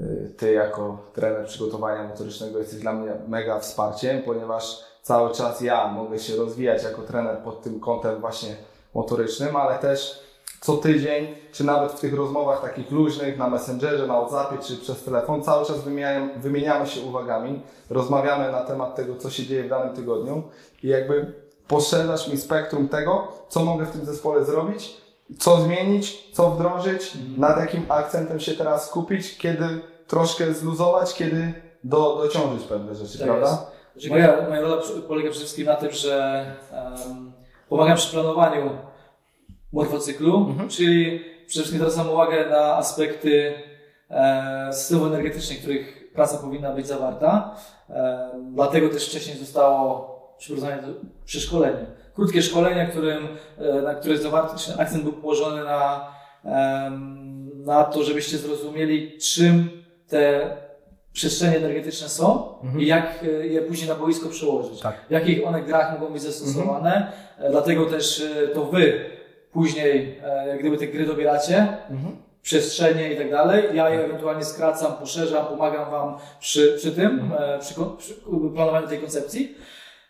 y, 0.00 0.34
ty 0.36 0.52
jako 0.52 0.98
trener 1.14 1.46
przygotowania 1.46 2.08
motorycznego 2.08 2.58
jesteś 2.58 2.80
dla 2.80 2.92
mnie 2.92 3.12
mega 3.28 3.58
wsparciem, 3.58 4.22
ponieważ 4.22 4.84
cały 5.02 5.34
czas 5.34 5.60
ja 5.60 5.88
mogę 5.88 6.18
się 6.18 6.36
rozwijać 6.36 6.82
jako 6.82 7.02
trener 7.02 7.38
pod 7.38 7.62
tym 7.62 7.80
kątem 7.80 8.20
właśnie 8.20 8.56
motorycznym, 8.94 9.56
ale 9.56 9.78
też 9.78 10.24
co 10.60 10.76
tydzień, 10.76 11.26
czy 11.52 11.64
nawet 11.64 11.92
w 11.92 12.00
tych 12.00 12.14
rozmowach 12.14 12.62
takich 12.62 12.90
luźnych 12.90 13.38
na 13.38 13.50
Messengerze, 13.50 14.06
na 14.06 14.20
WhatsAppie, 14.20 14.58
czy 14.58 14.76
przez 14.76 15.02
telefon, 15.02 15.42
cały 15.42 15.66
czas 15.66 15.80
wymieniamy, 15.80 16.38
wymieniamy 16.38 16.86
się 16.86 17.00
uwagami, 17.00 17.62
rozmawiamy 17.90 18.52
na 18.52 18.60
temat 18.60 18.94
tego, 18.94 19.16
co 19.16 19.30
się 19.30 19.46
dzieje 19.46 19.64
w 19.64 19.68
danym 19.68 19.96
tygodniu 19.96 20.42
i 20.82 20.88
jakby 20.88 21.43
poszerzasz 21.68 22.28
mi 22.28 22.36
spektrum 22.38 22.88
tego, 22.88 23.28
co 23.48 23.64
mogę 23.64 23.86
w 23.86 23.90
tym 23.90 24.04
zespole 24.04 24.44
zrobić, 24.44 24.96
co 25.38 25.56
zmienić, 25.56 26.30
co 26.32 26.50
wdrożyć, 26.50 27.12
nad 27.36 27.58
jakim 27.58 27.86
akcentem 27.88 28.40
się 28.40 28.52
teraz 28.52 28.86
skupić, 28.86 29.38
kiedy 29.38 29.64
troszkę 30.06 30.54
zluzować, 30.54 31.14
kiedy 31.14 31.52
do, 31.84 32.16
dociążyć 32.16 32.66
pewne 32.66 32.94
rzeczy, 32.94 33.18
Tak 33.18 33.26
prawda? 33.28 33.66
jest. 33.96 34.10
Moja, 34.10 34.48
moja 34.48 34.60
rola 34.60 34.82
polega 35.08 35.30
przede 35.30 35.44
wszystkim 35.44 35.66
na 35.66 35.74
tym, 35.76 35.90
że 35.92 36.46
em, 36.72 37.32
pomagam 37.68 37.96
przy 37.96 38.12
planowaniu 38.12 38.70
morfocyklu, 39.72 40.36
Mhm. 40.50 40.68
czyli 40.68 41.20
przede 41.46 41.62
wszystkim 41.64 41.78
zwracam 41.78 42.10
uwagę 42.12 42.50
na 42.50 42.76
aspekty 42.76 43.54
e, 44.10 44.70
systemów 44.72 45.06
energetycznych, 45.06 45.58
których 45.60 46.12
praca 46.14 46.38
powinna 46.38 46.72
być 46.72 46.86
zawarta. 46.86 47.54
E, 47.90 48.30
Dlatego 48.52 48.88
też 48.88 49.08
wcześniej 49.08 49.36
zostało 49.36 50.13
przeprowadzone 50.44 50.82
to 50.82 51.00
przeszkolenie. 51.24 51.86
Krótkie 52.14 52.42
szkolenie, 52.42 52.86
którym, 52.90 53.28
e, 53.58 53.82
na 53.82 53.94
które 53.94 54.18
zawarty, 54.18 54.72
akcent 54.78 55.02
był 55.02 55.12
położony 55.12 55.64
na, 55.64 56.08
na 57.56 57.84
to, 57.84 58.02
żebyście 58.02 58.38
zrozumieli, 58.38 59.18
czym 59.18 59.70
te 60.08 60.50
przestrzenie 61.12 61.56
energetyczne 61.56 62.08
są 62.08 62.54
i 62.78 62.86
jak 62.86 63.20
e, 63.22 63.46
je 63.46 63.62
później 63.62 63.88
na 63.88 63.94
boisko 63.94 64.28
przełożyć. 64.28 64.80
Tak. 64.80 64.94
W 65.08 65.10
jakich 65.10 65.46
one 65.46 65.62
grach 65.62 66.00
mogą 66.00 66.12
być 66.12 66.22
zastosowane. 66.22 67.12
E, 67.38 67.50
Dlatego 67.50 67.86
też 67.86 68.22
to 68.54 68.64
wy 68.64 69.10
później, 69.52 70.20
jak 70.46 70.60
gdyby 70.60 70.78
te 70.78 70.86
gry 70.86 71.06
dobieracie, 71.06 71.76
przestrzenie 72.42 73.12
i 73.12 73.16
tak 73.16 73.30
dalej. 73.30 73.64
Ja 73.74 73.90
je 73.90 74.04
ewentualnie 74.04 74.44
skracam, 74.44 74.92
poszerzam, 74.92 75.46
pomagam 75.46 75.90
Wam 75.90 76.16
przy, 76.40 76.74
przy 76.78 76.92
tym, 76.92 77.32
e, 77.38 77.58
przy, 77.58 77.74
przy 77.98 78.14
planowaniu 78.54 78.88
tej 78.88 78.98
koncepcji. 78.98 79.54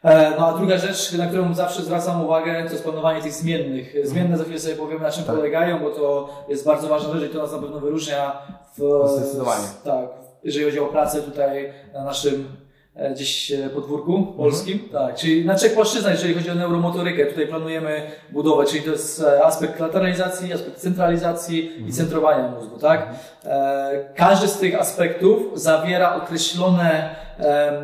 E, 0.05 0.31
No 0.39 0.47
a 0.49 0.53
druga 0.59 0.79
rzecz, 0.79 1.13
na 1.13 1.27
którą 1.27 1.55
zawsze 1.55 1.83
zwracam 1.83 2.25
uwagę, 2.25 2.65
to 2.67 2.71
jest 2.73 2.85
planowanie 2.85 3.23
tych 3.23 3.33
zmiennych. 3.33 3.95
Zmienne 4.05 4.39
za 4.39 4.45
chwilę 4.45 4.61
sobie 4.61 4.75
powiemy, 4.77 5.01
na 5.01 5.11
czym 5.11 5.25
Tak. 5.25 5.37
polegają, 5.37 5.79
bo 5.81 5.91
to 5.91 6.29
jest 6.49 6.65
bardzo 6.65 6.89
ważna 6.89 7.19
rzecz 7.19 7.31
i 7.31 7.35
to 7.35 7.43
nas 7.43 7.53
na 7.53 7.59
pewno 7.59 7.81
wyróżnia 7.81 8.33
w, 8.79 9.09
Zdecydowanie. 9.17 9.65
tak, 9.85 10.07
jeżeli 10.45 10.65
chodzi 10.67 10.79
o 10.81 10.87
pracę 10.87 11.23
tutaj 11.23 11.73
na 11.95 12.05
naszym 12.05 12.49
e, 12.97 13.15
gdzieś 13.15 13.53
e, 13.53 13.69
podwórku 13.69 14.23
polskim. 14.37 14.89
Tak, 14.93 15.15
czyli 15.15 15.45
na 15.45 15.55
trzech 15.55 15.75
płaszczyznach, 15.75 16.13
jeżeli 16.13 16.35
chodzi 16.35 16.51
o 16.51 16.55
neuromotorykę, 16.55 17.27
tutaj 17.27 17.47
planujemy 17.47 18.03
budowę, 18.33 18.65
czyli 18.65 18.83
to 18.83 18.91
jest 18.91 19.25
aspekt 19.45 19.81
lateralizacji, 19.81 20.53
aspekt 20.53 20.77
centralizacji 20.79 21.89
i 21.89 21.93
centrowania 21.93 22.49
mózgu, 22.49 22.79
tak? 22.79 23.09
E, 23.45 24.05
Każdy 24.17 24.49
z 24.49 24.59
tych 24.59 24.81
aspektów 24.81 25.43
zawiera 25.55 26.15
określone 26.17 27.15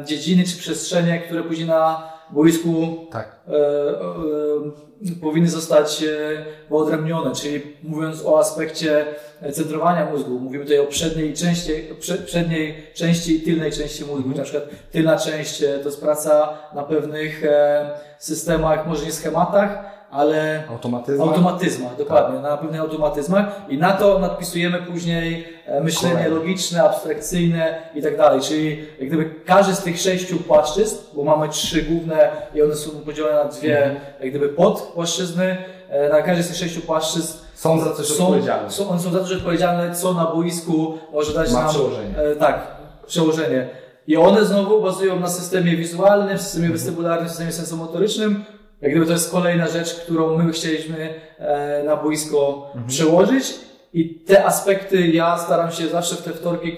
dziedziny 0.04 0.44
czy 0.44 0.56
przestrzenie, 0.58 1.18
które 1.18 1.42
później 1.42 1.68
na 1.68 2.09
boisku 2.32 3.06
Tak. 3.10 3.40
e, 3.48 3.52
e, 3.52 5.20
powinny 5.20 5.48
zostać 5.48 6.02
e, 6.02 6.44
wyodrębnione, 6.70 7.34
czyli 7.34 7.62
mówiąc 7.82 8.24
o 8.26 8.38
aspekcie 8.38 9.06
e, 9.42 9.52
centrowania 9.52 10.10
mózgu, 10.10 10.38
mówimy 10.38 10.64
tutaj 10.64 10.78
o 10.78 10.86
przedniej 10.86 11.34
części, 11.34 11.72
prze, 12.00 12.14
przedniej 12.14 12.86
części 12.94 13.36
i 13.36 13.40
tylnej 13.40 13.72
części 13.72 14.04
mózgu. 14.04 14.28
Na 14.28 14.42
przykład 14.42 14.64
tylna 14.92 15.18
część 15.18 15.62
e, 15.62 15.78
to 15.78 15.88
jest 15.88 16.00
praca 16.00 16.58
na 16.74 16.82
pewnych 16.82 17.44
e, 17.44 17.90
systemach, 18.18 18.86
może 18.86 19.04
nie 19.04 19.12
schematach, 19.12 19.99
ale 20.10 20.62
Automatyzm. 20.70 21.22
automatyzmach, 21.22 21.96
dokładnie, 21.96 22.40
na 22.40 22.56
pewnych 22.56 22.80
automatyzmach 22.80 23.46
i 23.68 23.78
na 23.78 23.92
to 23.92 24.18
nadpisujemy 24.18 24.78
później 24.82 25.48
e, 25.66 25.80
myślenie 25.80 26.14
Kolejne. 26.14 26.36
logiczne, 26.36 26.82
abstrakcyjne 26.82 27.78
i 27.94 28.02
tak 28.02 28.16
dalej. 28.16 28.40
Czyli 28.40 28.86
jak 28.98 29.08
gdyby 29.08 29.34
każdy 29.44 29.74
z 29.74 29.82
tych 29.82 30.00
sześciu 30.00 30.36
płaszczyzn, 30.36 30.96
bo 31.14 31.24
mamy 31.24 31.48
trzy 31.48 31.82
główne 31.82 32.30
i 32.54 32.62
one 32.62 32.74
są 32.74 32.90
podzielone 32.90 33.34
na 33.34 33.44
dwie 33.44 33.96
jak 34.20 34.30
gdyby 34.30 34.48
podpłaszczyzny, 34.48 35.56
e, 35.88 36.08
na 36.08 36.22
każdy 36.22 36.42
z 36.42 36.48
tych 36.48 36.56
sześciu 36.56 36.80
płaszczyzn 36.80 37.38
Są 37.54 37.80
za 37.80 37.92
coś 37.94 38.06
są, 38.06 38.24
odpowiedzialne. 38.26 38.70
są, 38.70 38.88
one 38.88 39.00
są 39.00 39.10
za 39.12 39.18
to 39.24 39.34
odpowiedzialne, 39.34 39.94
co 39.94 40.14
na 40.14 40.24
boisku 40.26 40.98
może 41.12 41.32
dać 41.34 41.52
Ma 41.52 41.60
nam 41.62 41.70
przełożenie. 41.70 42.18
E, 42.18 42.36
tak, 42.36 42.66
przełożenie. 43.06 43.68
I 44.06 44.16
one 44.16 44.44
znowu 44.44 44.82
bazują 44.82 45.20
na 45.20 45.28
systemie 45.28 45.76
wizualnym, 45.76 46.38
systemie 46.38 46.68
westybularnym, 46.68 47.28
systemie 47.28 47.52
sensomotorycznym. 47.52 48.44
Jak 48.80 48.90
gdyby 48.90 49.06
to 49.06 49.12
jest 49.12 49.30
kolejna 49.30 49.68
rzecz, 49.68 49.94
którą 49.94 50.38
my 50.38 50.52
chcieliśmy 50.52 51.14
e, 51.38 51.82
na 51.84 51.96
boisko 51.96 52.72
przełożyć. 52.86 53.54
I 53.92 54.14
te 54.14 54.44
aspekty 54.44 55.06
ja 55.08 55.38
staram 55.38 55.70
się 55.70 55.88
zawsze 55.88 56.14
w 56.16 56.22
te 56.22 56.30
wtorki, 56.30 56.68
e, 56.72 56.76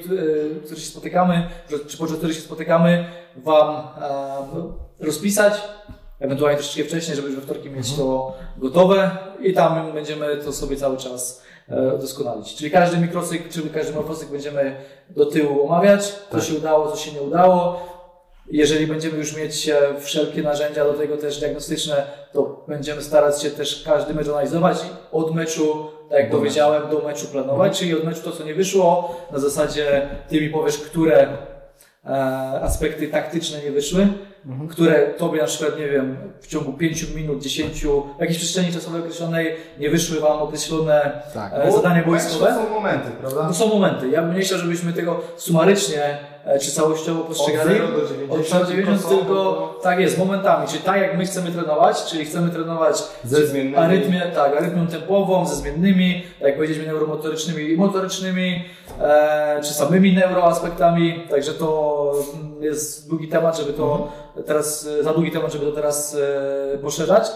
które 0.65 0.81
się 0.81 0.87
spotykamy, 0.87 1.49
czy 1.89 1.97
podczas 1.99 2.19
których 2.19 2.37
się 2.37 2.43
spotykamy, 2.43 3.05
Wam 3.37 3.77
e, 5.01 5.05
rozpisać. 5.07 5.53
Ewentualnie 6.21 6.59
troszeczkę 6.59 6.85
wcześniej, 6.85 7.17
żeby 7.17 7.31
we 7.31 7.41
wtorki 7.41 7.71
mieć 7.71 7.97
to 7.97 8.37
gotowe 8.57 9.11
i 9.41 9.53
tam 9.53 9.93
będziemy 9.93 10.37
to 10.37 10.53
sobie 10.53 10.77
cały 10.77 10.97
czas 10.97 11.43
doskonalić. 12.01 12.55
Czyli 12.55 12.71
każdy 12.71 12.97
mikrocykl, 12.97 13.49
czy 13.51 13.71
każdy 13.71 13.93
morfocykl 13.93 14.33
będziemy 14.33 14.77
do 15.11 15.27
tyłu 15.27 15.67
omawiać, 15.67 16.05
co 16.05 16.15
Tak. 16.31 16.43
się 16.43 16.55
udało, 16.55 16.91
co 16.91 16.97
się 16.97 17.13
nie 17.13 17.23
udało. 17.23 17.81
Jeżeli 18.51 18.87
będziemy 18.87 19.19
już 19.19 19.37
mieć 19.37 19.69
e, 19.69 20.01
wszelkie 20.01 20.43
narzędzia 20.43 20.85
do 20.85 20.93
tego 20.93 21.17
też 21.17 21.39
diagnostyczne, 21.39 22.07
to 22.33 22.65
będziemy 22.69 23.03
starać 23.03 23.43
się 23.43 23.51
też 23.51 23.83
każdy 23.87 24.15
mecz 24.15 24.29
analizować 24.29 24.77
i 24.77 25.17
od 25.17 25.35
meczu, 25.35 25.87
tak 26.11 26.19
jak 26.19 26.31
Do 26.31 26.37
powiedziałem, 26.37 26.91
do 26.91 27.03
meczu 27.09 27.27
planować, 27.27 27.79
czyli 27.79 27.95
od 27.97 28.05
meczu 28.05 28.21
to, 28.25 28.33
co 28.33 28.45
nie 28.45 28.55
wyszło, 28.55 29.17
na 29.33 29.39
zasadzie 29.39 30.09
ty 30.29 30.41
mi 30.41 30.49
powiesz, 30.49 30.79
które 30.79 31.29
e, 32.05 32.11
aspekty 32.63 33.09
taktyczne 33.09 33.63
nie 33.63 33.71
wyszły, 33.71 34.09
które 34.71 35.07
tobie 35.07 35.41
na 35.41 35.47
przykład, 35.47 35.79
nie 35.79 35.89
wiem, 35.89 36.17
w 36.41 36.47
ciągu 36.47 36.73
5 36.73 37.11
minut, 37.15 37.43
10, 37.43 37.85
w 37.85 38.21
jakiejś 38.21 38.39
przestrzeni 38.39 38.73
czasowej 38.73 39.01
określonej 39.01 39.57
nie 39.79 39.91
wyszły 39.91 40.21
wam 40.21 40.39
określone 40.39 41.23
Tak. 41.35 41.53
e, 41.55 41.73
zadania 41.73 42.05
boiskowe. 42.05 42.47
To 42.47 42.55
są 42.55 42.71
momenty, 42.71 43.11
prawda? 43.21 43.49
To 43.49 43.55
są 43.55 43.67
momenty. 43.67 44.09
Ja 44.09 44.23
bym 44.23 44.35
nie 44.35 44.41
chciał, 44.41 44.59
żebyśmy 44.59 44.93
tego 44.93 45.21
sumarycznie 45.37 46.19
czy 46.61 46.73
całościowo 46.73 47.25
postrzegali. 47.25 47.71
Od 47.71 47.87
0 47.87 48.01
do 48.01 48.09
90 48.09 48.41
Od 48.41 48.47
0 48.47 48.65
do 48.65 48.71
90 48.71 49.09
tylko 49.09 49.23
tylko, 49.23 49.81
tak 49.83 50.01
jest, 50.01 50.19
momentami. 50.19 50.69
Czyli 50.69 50.83
tak 50.83 51.01
jak 51.01 51.19
my 51.19 51.25
chcemy 51.25 51.51
trenować, 51.51 52.05
czyli 52.05 52.25
chcemy 52.25 52.51
trenować 52.51 53.03
Ze 53.25 53.47
zmiennymi. 53.47 53.77
arytmię, 53.77 54.31
tak, 54.35 54.57
arytmią 54.57 54.87
tempową, 54.87 55.47
ze 55.47 55.55
zmiennymi, 55.55 56.23
tak 56.39 56.49
jak 56.49 56.57
powiedzieliśmy, 56.57 56.87
neuromotorycznymi 56.87 57.71
i 57.71 57.77
motorycznymi, 57.77 58.65
e, 59.01 59.61
czy 59.65 59.75
samymi 59.75 60.13
neuroaspektami. 60.13 61.27
Także 61.31 61.53
to 61.53 62.13
jest 62.61 63.09
długi 63.09 63.29
temat, 63.29 63.59
żeby 63.59 63.73
to 63.73 64.09
teraz, 64.47 64.87
e, 65.01 65.03
za 65.03 65.13
długi 65.13 65.31
temat, 65.31 65.53
żeby 65.53 65.67
to 65.67 65.73
teraz 65.73 66.17
e, 66.75 66.79
poszerzać. 66.79 67.27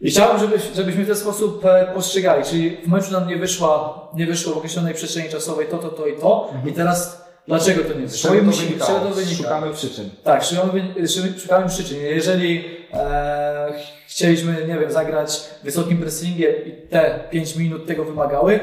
I 0.00 0.10
chciałbym, 0.10 0.38
żeby, 0.40 0.58
żebyśmy 0.74 1.04
w 1.04 1.06
ten 1.06 1.16
sposób 1.16 1.64
e, 1.64 1.92
postrzegali, 1.94 2.44
czyli 2.44 2.76
w 2.76 2.88
meczu 2.88 3.12
nam 3.12 3.28
nie 3.28 3.36
wyszła, 3.36 4.00
nie 4.14 4.26
wyszło 4.26 4.54
w 4.54 4.56
określonej 4.56 4.94
przestrzeni 4.94 5.28
czasowej 5.28 5.66
to, 5.66 5.78
to, 5.78 5.88
to 5.88 6.06
i 6.06 6.16
to. 6.16 6.50
I 6.66 6.72
teraz 6.72 7.23
dlaczego 7.48 7.84
to 7.84 7.98
nie 8.00 8.08
Z 8.08 8.12
wyszło? 8.12 8.30
czego 8.30 8.46
to 8.46 8.52
z 8.56 8.60
wynikało? 8.60 8.90
czego 8.98 9.08
to 9.08 9.14
wynika? 9.14 9.36
Szukamy 9.42 9.72
przyczyn. 9.72 10.10
Tak, 10.24 10.44
szukamy, 10.44 10.94
szukamy 11.42 11.68
przyczyn. 11.68 11.98
Jeżeli 12.00 12.64
e, 12.92 13.72
chcieliśmy, 14.08 14.52
nie 14.68 14.78
wiem, 14.78 14.92
zagrać 14.92 15.40
wysokim 15.62 15.98
pressingiem 15.98 16.52
i 16.66 16.72
te 16.72 17.20
5 17.30 17.56
minut 17.56 17.86
tego 17.86 18.04
wymagały, 18.04 18.60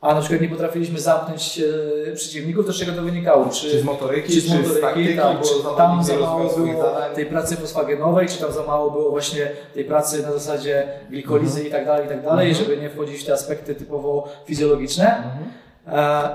a 0.00 0.14
na 0.14 0.20
przykład 0.20 0.40
nie 0.40 0.48
potrafiliśmy 0.48 1.00
zamknąć 1.00 1.60
e, 2.10 2.12
przeciwników, 2.12 2.66
to 2.66 2.72
z 2.72 2.78
czego 2.78 2.92
to 2.92 3.02
wynikało? 3.02 3.48
Czy 3.48 3.80
z 3.80 3.84
motoryki, 3.84 4.32
czy 4.32 4.40
z 4.40 4.48
motoryki, 4.48 4.80
taktyki, 4.80 5.16
tak, 5.16 5.36
czy 5.42 5.76
tam 5.76 6.04
za 6.04 6.16
mało 6.16 6.56
było 6.56 6.82
zadań. 6.82 7.14
tej 7.14 7.26
pracy 7.26 7.56
fosfagenowej, 7.56 8.28
czy 8.28 8.38
tam 8.38 8.52
za 8.52 8.62
mało 8.62 8.90
było 8.90 9.10
właśnie 9.10 9.50
tej 9.74 9.84
pracy 9.84 10.22
na 10.22 10.32
zasadzie 10.32 10.88
glikolizy 11.10 11.64
i 11.64 11.70
tak 11.70 11.86
dalej, 11.86 12.06
i 12.06 12.08
tak 12.08 12.22
dalej, 12.24 12.48
Mhm. 12.50 12.64
żeby 12.66 12.82
nie 12.82 12.90
wchodzić 12.90 13.22
w 13.22 13.26
te 13.26 13.32
aspekty 13.32 13.74
typowo 13.74 14.28
fizjologiczne. 14.46 15.06
E, 15.06 15.22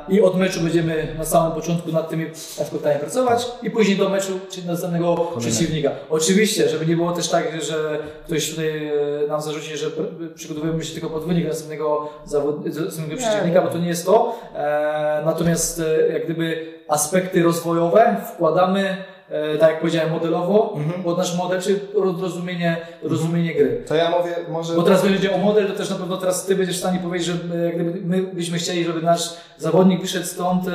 I 0.10 0.22
od 0.22 0.38
meczu 0.38 0.62
będziemy 0.62 1.08
na 1.18 1.26
samym 1.26 1.52
początku 1.52 1.92
nad 1.92 2.10
tymi 2.10 2.26
aspektami 2.62 3.00
pracować 3.00 3.48
i 3.64 3.72
później 3.72 3.98
do 3.98 4.10
meczu, 4.10 4.40
czyli 4.52 4.68
następnego 4.68 5.16
przeciwnika. 5.40 5.92
Oczywiście, 6.10 6.70
żeby 6.70 6.86
nie 6.86 6.96
było 6.96 7.12
też 7.12 7.30
tak, 7.30 7.62
że 7.62 8.00
ktoś 8.26 8.50
tutaj 8.50 8.88
e, 8.88 9.28
nam 9.28 9.42
zarzuci, 9.42 9.78
że 9.78 9.88
pr- 9.88 10.34
przygotowujemy 10.36 10.84
się 10.86 10.94
tylko 10.94 11.10
pod 11.10 11.24
wynik 11.26 11.48
następnego, 11.48 12.10
zawod... 12.26 12.66
następnego 12.66 13.18
przeciwnika, 13.22 13.62
bo 13.62 13.68
to 13.68 13.78
nie 13.78 13.88
jest 13.88 14.06
to. 14.06 14.40
E, 14.56 15.22
Natomiast 15.26 15.80
e, 15.80 16.14
jak 16.14 16.26
gdyby 16.26 16.74
aspekty 16.88 17.44
rozwojowe 17.44 18.16
wkładamy, 18.34 18.82
e, 18.90 19.15
tak 19.60 19.70
jak 19.70 19.80
powiedziałem, 19.80 20.12
modelowo 20.12 20.78
pod 21.04 21.18
nasz 21.18 21.38
model, 21.38 21.62
czy 21.62 21.80
rozumienie, 22.22 22.78
rozumienie 23.04 23.54
gry. 23.54 23.84
To 23.88 23.96
ja 23.96 24.10
mówię, 24.10 24.36
może... 24.50 24.76
Bo 24.76 24.84
teraz 24.84 25.02
chodzi 25.02 25.32
o 25.32 25.38
model, 25.38 25.68
to 25.68 25.74
też 25.74 25.90
na 25.90 25.96
pewno 25.96 26.18
teraz 26.18 26.46
ty 26.46 26.56
będziesz 26.56 26.76
w 26.76 26.80
stanie 26.80 27.00
powiedzieć, 27.00 27.28
że 27.28 27.34
e, 27.34 27.72
gdyby 27.72 28.02
my 28.02 28.24
byśmy 28.24 28.58
chcieli, 28.58 28.84
żeby 28.84 29.02
nasz 29.02 29.34
zawodnik 29.58 30.02
wyszedł 30.02 30.26
stąd 30.26 30.68
e, 30.68 30.72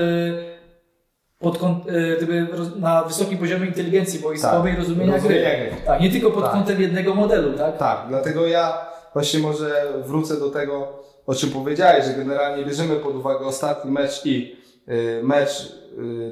pod 1.38 1.62
e, 1.62 2.16
gdyby 2.16 2.46
na 2.76 3.02
wysokim 3.02 3.38
poziomie 3.38 3.66
inteligencji 3.66 4.20
boiskowej 4.20 4.74
i 4.74 4.76
rozumienia, 4.76 5.12
rozumienia 5.12 5.50
gry. 5.50 5.66
gry. 5.70 5.76
Tak, 5.86 6.00
nie 6.00 6.10
tylko 6.10 6.30
pod 6.30 6.44
Tak. 6.44 6.52
kątem 6.52 6.80
jednego 6.80 7.14
modelu, 7.14 7.52
tak? 7.52 7.78
Tak, 7.78 8.04
dlatego 8.08 8.46
ja 8.46 8.86
właśnie 9.12 9.40
może 9.40 9.84
wrócę 10.04 10.40
do 10.40 10.50
tego, 10.50 10.88
o 11.26 11.34
czym 11.34 11.50
powiedziałeś, 11.50 12.04
że 12.04 12.14
generalnie 12.14 12.64
bierzemy 12.64 12.96
pod 12.96 13.16
uwagę 13.16 13.46
ostatni 13.46 13.90
mecz 13.90 14.26
i 14.26 14.56
y, 14.88 15.20
mecz 15.22 15.72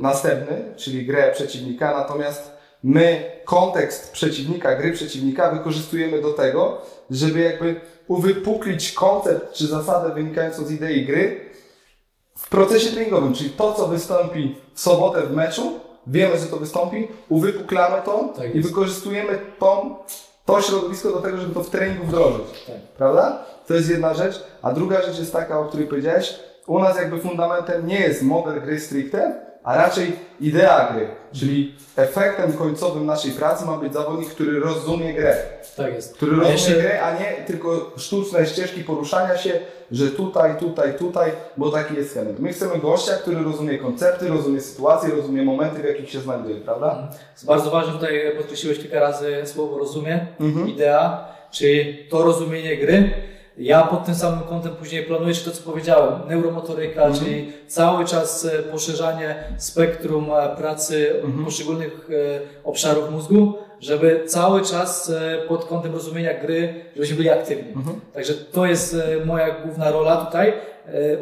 następny, 0.00 0.74
czyli 0.76 1.06
grę 1.06 1.32
przeciwnika, 1.32 1.98
natomiast 1.98 2.58
my 2.82 3.32
kontekst 3.44 4.12
przeciwnika, 4.12 4.74
gry 4.76 4.92
przeciwnika 4.92 5.50
wykorzystujemy 5.50 6.22
do 6.22 6.32
tego, 6.32 6.78
żeby 7.10 7.40
jakby 7.40 7.80
uwypuklić 8.08 8.92
koncept 8.92 9.52
czy 9.52 9.66
zasadę 9.66 10.14
wynikającą 10.14 10.64
z 10.64 10.70
idei 10.70 11.06
gry 11.06 11.40
w 12.38 12.48
procesie 12.48 12.90
treningowym, 12.90 13.34
czyli 13.34 13.50
to, 13.50 13.72
co 13.72 13.88
wystąpi 13.88 14.56
w 14.74 14.80
sobotę 14.80 15.22
w 15.22 15.36
meczu, 15.36 15.80
wiemy, 16.06 16.38
że 16.38 16.46
to 16.46 16.56
wystąpi, 16.56 17.08
uwypuklamy 17.28 18.02
to 18.04 18.32
Tak 18.36 18.54
i 18.54 18.60
wykorzystujemy 18.60 19.38
tą, 19.58 19.96
to 20.44 20.62
środowisko 20.62 21.12
do 21.12 21.20
tego, 21.20 21.38
żeby 21.38 21.54
to 21.54 21.62
w 21.62 21.70
treningu 21.70 22.06
wdrożyć. 22.06 22.46
Tak. 22.66 22.76
Prawda? 22.96 23.44
To 23.66 23.74
jest 23.74 23.90
jedna 23.90 24.14
rzecz. 24.14 24.42
A 24.62 24.72
druga 24.72 25.02
rzecz 25.02 25.18
jest 25.18 25.32
taka, 25.32 25.60
o 25.60 25.64
której 25.64 25.86
powiedziałeś. 25.86 26.34
U 26.66 26.78
nas 26.78 26.96
jakby 26.96 27.18
fundamentem 27.18 27.86
nie 27.86 28.00
jest 28.00 28.22
model 28.22 28.60
gry 28.60 28.80
stricte, 28.80 29.47
a 29.68 29.76
raczej 29.76 30.12
idea 30.40 30.92
gry, 30.92 31.08
czyli 31.32 31.74
efektem 31.96 32.52
końcowym 32.52 33.06
naszej 33.06 33.30
pracy 33.30 33.64
ma 33.66 33.76
być 33.76 33.92
zawodnik, 33.92 34.28
który 34.30 34.60
rozumie 34.60 35.14
grę. 35.14 35.36
Tak 35.76 35.94
jest. 35.94 36.14
Który 36.16 36.32
rozumie 36.32 36.52
jeszcze- 36.52 36.72
grę, 36.74 37.02
a 37.02 37.18
nie 37.18 37.44
tylko 37.46 37.90
sztuczne 37.96 38.46
ścieżki 38.46 38.84
poruszania 38.84 39.36
się, 39.36 39.60
że 39.90 40.06
tutaj, 40.10 40.56
tutaj, 40.58 40.94
tutaj, 40.98 41.32
bo 41.56 41.70
taki 41.70 41.94
jest 41.94 42.10
schemat. 42.10 42.38
My 42.38 42.52
chcemy 42.52 42.78
gościa, 42.78 43.12
który 43.12 43.42
rozumie 43.42 43.78
koncepty, 43.78 44.28
rozumie 44.28 44.60
sytuacje, 44.60 45.10
rozumie 45.10 45.42
momenty, 45.42 45.82
w 45.82 45.84
jakich 45.84 46.10
się 46.10 46.20
znajduje, 46.20 46.56
prawda? 46.60 47.08
Jest 47.32 47.46
bardzo 47.46 47.70
ważne, 47.70 47.92
tutaj 47.92 48.36
podkreśliłeś 48.36 48.78
kilka 48.78 49.00
razy 49.00 49.36
słowo 49.44 49.78
rozumie, 49.78 50.26
Mhm. 50.40 50.68
idea, 50.68 51.28
czyli 51.50 52.06
to 52.10 52.22
rozumienie 52.22 52.76
gry. 52.76 53.10
Ja 53.58 53.82
pod 53.82 54.04
tym 54.04 54.14
samym 54.14 54.40
kątem 54.40 54.72
później 54.76 55.02
planuję, 55.04 55.34
to 55.34 55.50
co 55.50 55.62
powiedziałem, 55.62 56.12
neuromotoryka, 56.28 57.02
Mhm. 57.04 57.24
czyli 57.24 57.52
cały 57.66 58.04
czas 58.04 58.44
e, 58.44 58.58
poszerzanie 58.62 59.44
spektrum 59.56 60.30
e, 60.32 60.56
pracy 60.56 61.12
Mhm. 61.24 61.44
poszczególnych 61.44 62.08
e, 62.10 62.40
obszarów 62.64 63.10
mózgu, 63.10 63.52
żeby 63.80 64.22
cały 64.26 64.62
czas 64.62 65.12
pod 65.48 65.64
kątem 65.64 65.92
rozumienia 65.92 66.40
gry, 66.40 66.74
żebyśmy 66.94 67.16
byli 67.16 67.30
aktywni. 67.30 67.72
Mhm. 67.72 68.00
Także 68.14 68.34
to 68.34 68.66
jest 68.66 68.96
moja 69.24 69.50
główna 69.60 69.90
rola 69.90 70.16
tutaj. 70.16 70.52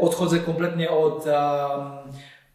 Odchodzę 0.00 0.38
kompletnie 0.38 0.90
od 0.90 1.26
em, 1.26 1.34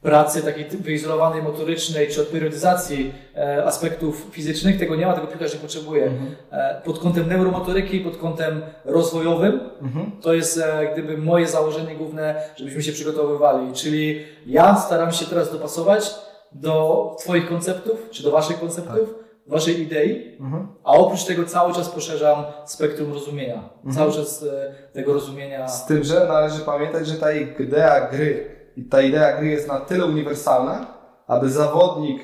pracy 0.02 0.42
takiej 0.42 0.66
wyizolowanej, 0.66 1.44
motorycznej, 1.44 2.08
czy 2.08 2.22
od 2.22 2.28
periodyzacji 2.28 3.14
e, 3.36 3.66
aspektów 3.66 4.28
fizycznych. 4.32 4.80
Tego 4.80 4.96
nie 4.96 5.06
ma, 5.06 5.14
tego 5.14 5.28
piłkarz 5.28 5.54
nie 5.54 5.60
potrzebuje. 5.60 6.04
Mhm. 6.04 6.36
E, 6.52 6.82
Pod 6.86 7.00
kątem 7.00 7.28
neuromotoryki, 7.28 8.00
pod 8.00 8.18
kątem 8.18 8.62
rozwojowym, 8.86 9.60
Mhm. 9.82 10.12
to 10.22 10.34
jest 10.34 10.58
e, 10.58 10.90
gdyby 10.94 11.18
moje 11.18 11.48
założenie 11.48 11.96
główne, 11.96 12.36
żebyśmy 12.56 12.84
się 12.84 12.92
przygotowywali. 12.92 13.74
Czyli 13.74 14.26
ja 14.46 14.76
staram 14.76 15.12
się 15.12 15.26
teraz 15.26 15.52
dopasować 15.52 16.16
do 16.52 17.16
Twoich 17.20 17.50
konceptów, 17.50 18.08
czy 18.12 18.24
do 18.24 18.32
Waszych 18.32 18.60
konceptów, 18.60 19.16
Waszej 19.48 19.82
idei, 19.82 20.38
Mhm. 20.40 20.68
a 20.84 20.92
oprócz 20.92 21.24
tego 21.24 21.44
cały 21.46 21.74
czas 21.74 21.90
poszerzam 21.90 22.44
spektrum 22.66 23.14
rozumienia. 23.14 23.70
Cały 23.96 24.12
czas 24.12 24.46
tego 24.94 25.14
rozumienia. 25.14 25.68
Z 25.68 25.86
tym, 25.86 26.04
że 26.04 26.26
należy 26.28 26.60
pamiętać, 26.60 27.08
że 27.08 27.16
ta 27.16 27.32
idea 27.34 28.08
gry 28.12 28.61
i 28.78 28.84
ta 28.84 29.02
idea 29.02 29.38
gry 29.38 29.48
jest 29.48 29.68
na 29.68 29.80
tyle 29.80 30.06
uniwersalna, 30.06 30.88
aby 31.28 31.50
zawodnik 31.50 32.22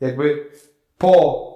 jakby 0.00 0.46
po 0.98 1.48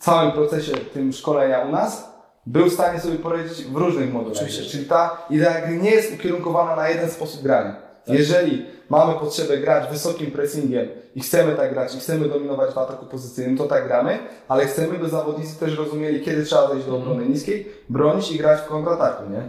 całym 0.00 0.32
procesie 0.32 0.72
tym 0.72 1.12
szkolenia 1.12 1.60
u 1.60 1.72
nas 1.72 2.10
był 2.46 2.66
w 2.66 2.72
stanie 2.72 3.00
sobie 3.00 3.18
poradzić 3.18 3.64
w 3.64 3.76
różnych 3.76 4.12
modelach. 4.12 4.36
Oczywiście. 4.36 4.62
Czyli 4.62 4.84
ta 4.84 5.26
idea 5.30 5.60
gry 5.66 5.76
nie 5.76 5.90
jest 5.90 6.14
ukierunkowana 6.14 6.76
na 6.76 6.88
jeden 6.88 7.10
sposób 7.10 7.42
grania. 7.42 7.76
Tak. 8.04 8.18
Jeżeli 8.18 8.66
mamy 8.88 9.14
potrzebę 9.14 9.58
grać 9.58 9.90
wysokim 9.90 10.30
pressingiem 10.30 10.88
i 11.14 11.20
chcemy 11.20 11.56
tak 11.56 11.72
grać 11.72 11.94
i 11.94 11.98
chcemy 11.98 12.28
dominować 12.28 12.74
w 12.74 12.78
ataku 12.78 13.06
pozycyjnym, 13.06 13.56
to 13.56 13.66
tak 13.66 13.86
gramy, 13.86 14.18
ale 14.48 14.66
chcemy, 14.66 14.98
by 14.98 15.08
zawodnicy 15.08 15.60
też 15.60 15.76
rozumieli, 15.76 16.20
kiedy 16.20 16.44
trzeba 16.44 16.68
wejść 16.68 16.86
do 16.86 16.96
obrony 16.96 17.26
niskiej, 17.26 17.66
bronić 17.88 18.32
i 18.32 18.38
grać 18.38 18.60
w 18.60 18.66
kontrataku, 18.66 19.22
nie? 19.30 19.42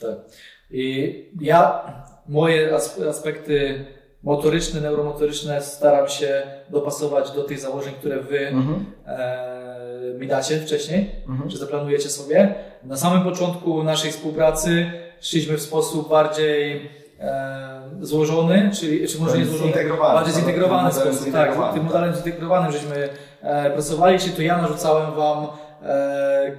Tak. 0.00 0.18
I 0.70 1.30
ja 1.40 1.82
moje 2.28 2.74
as- 2.74 3.00
aspekty 3.10 3.84
motoryczne, 4.22 4.80
neuromotoryczne 4.80 5.62
staram 5.62 6.08
się 6.08 6.42
dopasować 6.70 7.30
do 7.30 7.42
tych 7.42 7.60
założeń, 7.60 7.94
które 7.94 8.20
wy 8.20 8.38
Mhm. 8.48 8.84
e, 9.06 10.14
mi 10.18 10.26
dacie 10.26 10.58
wcześniej, 10.60 11.10
Mhm. 11.28 11.50
że 11.50 11.58
zaplanujecie 11.58 12.08
sobie. 12.08 12.54
Na 12.84 12.96
samym 12.96 13.22
początku 13.24 13.82
naszej 13.82 14.12
współpracy 14.12 14.86
szliśmy 15.20 15.56
w 15.56 15.62
sposób 15.62 16.08
bardziej 16.08 16.90
e, 17.20 17.80
złożony, 18.00 18.70
czyli 18.80 19.08
czy 19.08 19.20
może 19.20 19.38
nie 19.38 19.44
złożony, 19.44 19.72
Zintegrowany. 19.72 20.14
bardziej 20.14 20.34
zintegrowany 20.34 20.90
Tym 20.90 21.00
sposób, 21.00 21.12
tak, 21.18 21.24
zintegrowanym, 21.24 21.74
tym 21.74 21.82
tak. 21.82 21.92
modelem 21.92 22.14
zintegrowanym 22.14 22.72
żeśmy 22.72 23.08
e, 23.42 23.70
pracowali, 23.70 24.18
czyli 24.18 24.32
to 24.32 24.42
ja 24.42 24.62
narzucałem 24.62 25.14
Wam 25.14 25.46
e, 25.82 26.52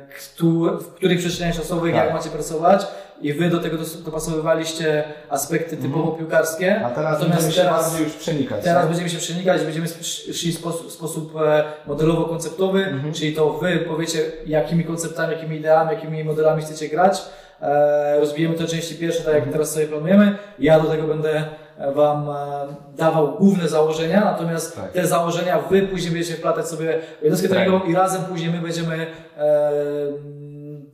w 0.79 0.87
których 0.95 1.17
przestrzeniach 1.19 1.55
czasowych 1.55 1.95
Tak. 1.95 2.05
jak 2.05 2.13
macie 2.13 2.29
pracować 2.29 2.87
i 3.21 3.33
Wy 3.33 3.49
do 3.49 3.59
tego 3.59 3.77
dopasowywaliście 4.05 5.03
aspekty 5.29 5.77
typowo 5.77 6.11
piłkarskie. 6.11 6.67
Mhm. 6.71 6.91
A 6.91 6.95
teraz 6.95 7.11
Natomiast 7.11 7.31
będziemy 7.45 7.53
się 7.53 7.61
teraz- 7.61 7.89
bardziej 7.89 8.07
już 8.07 8.15
przenikać. 8.15 8.63
Teraz 8.63 8.79
tak? 8.79 8.87
będziemy 8.87 9.09
się 9.09 9.17
przenikać, 9.17 9.61
będziemy 9.63 9.87
szli 10.33 10.51
w 10.51 10.55
sposób, 10.55 10.91
sposób 10.91 11.33
e, 11.35 11.63
modelowo-konceptowy, 11.87 12.83
Mhm. 12.87 13.13
czyli 13.13 13.33
to 13.33 13.49
Wy 13.53 13.77
powiecie, 13.77 14.19
jakimi 14.45 14.83
konceptami, 14.83 15.33
jakimi 15.33 15.57
ideami, 15.57 15.91
jakimi 15.91 16.23
modelami 16.23 16.61
chcecie 16.61 16.89
grać. 16.89 17.21
E, 17.61 18.19
rozbijemy 18.19 18.55
te 18.55 18.65
części 18.65 18.95
pierwsze, 18.95 19.19
tak 19.19 19.27
jak 19.33 19.35
Mhm. 19.43 19.51
teraz 19.53 19.71
sobie 19.71 19.87
planujemy. 19.87 20.37
Ja 20.59 20.79
do 20.79 20.89
tego 20.89 21.07
będę 21.07 21.43
e, 21.77 21.91
Wam 21.91 22.29
dawał 22.97 23.37
główne 23.37 23.67
założenia, 23.69 24.25
natomiast 24.25 24.75
Tak. 24.75 24.91
te 24.91 25.07
założenia 25.07 25.59
Wy 25.69 25.81
później 25.81 26.11
będziecie 26.13 26.35
wplatać 26.35 26.67
sobie 26.67 26.99
w 27.19 27.23
jednostkę 27.23 27.49
Tak. 27.49 27.57
treningową 27.57 27.85
i 27.91 27.95
razem 27.95 28.23
później 28.23 28.51
my 28.51 28.61
będziemy 28.61 29.07
e, 29.37 29.71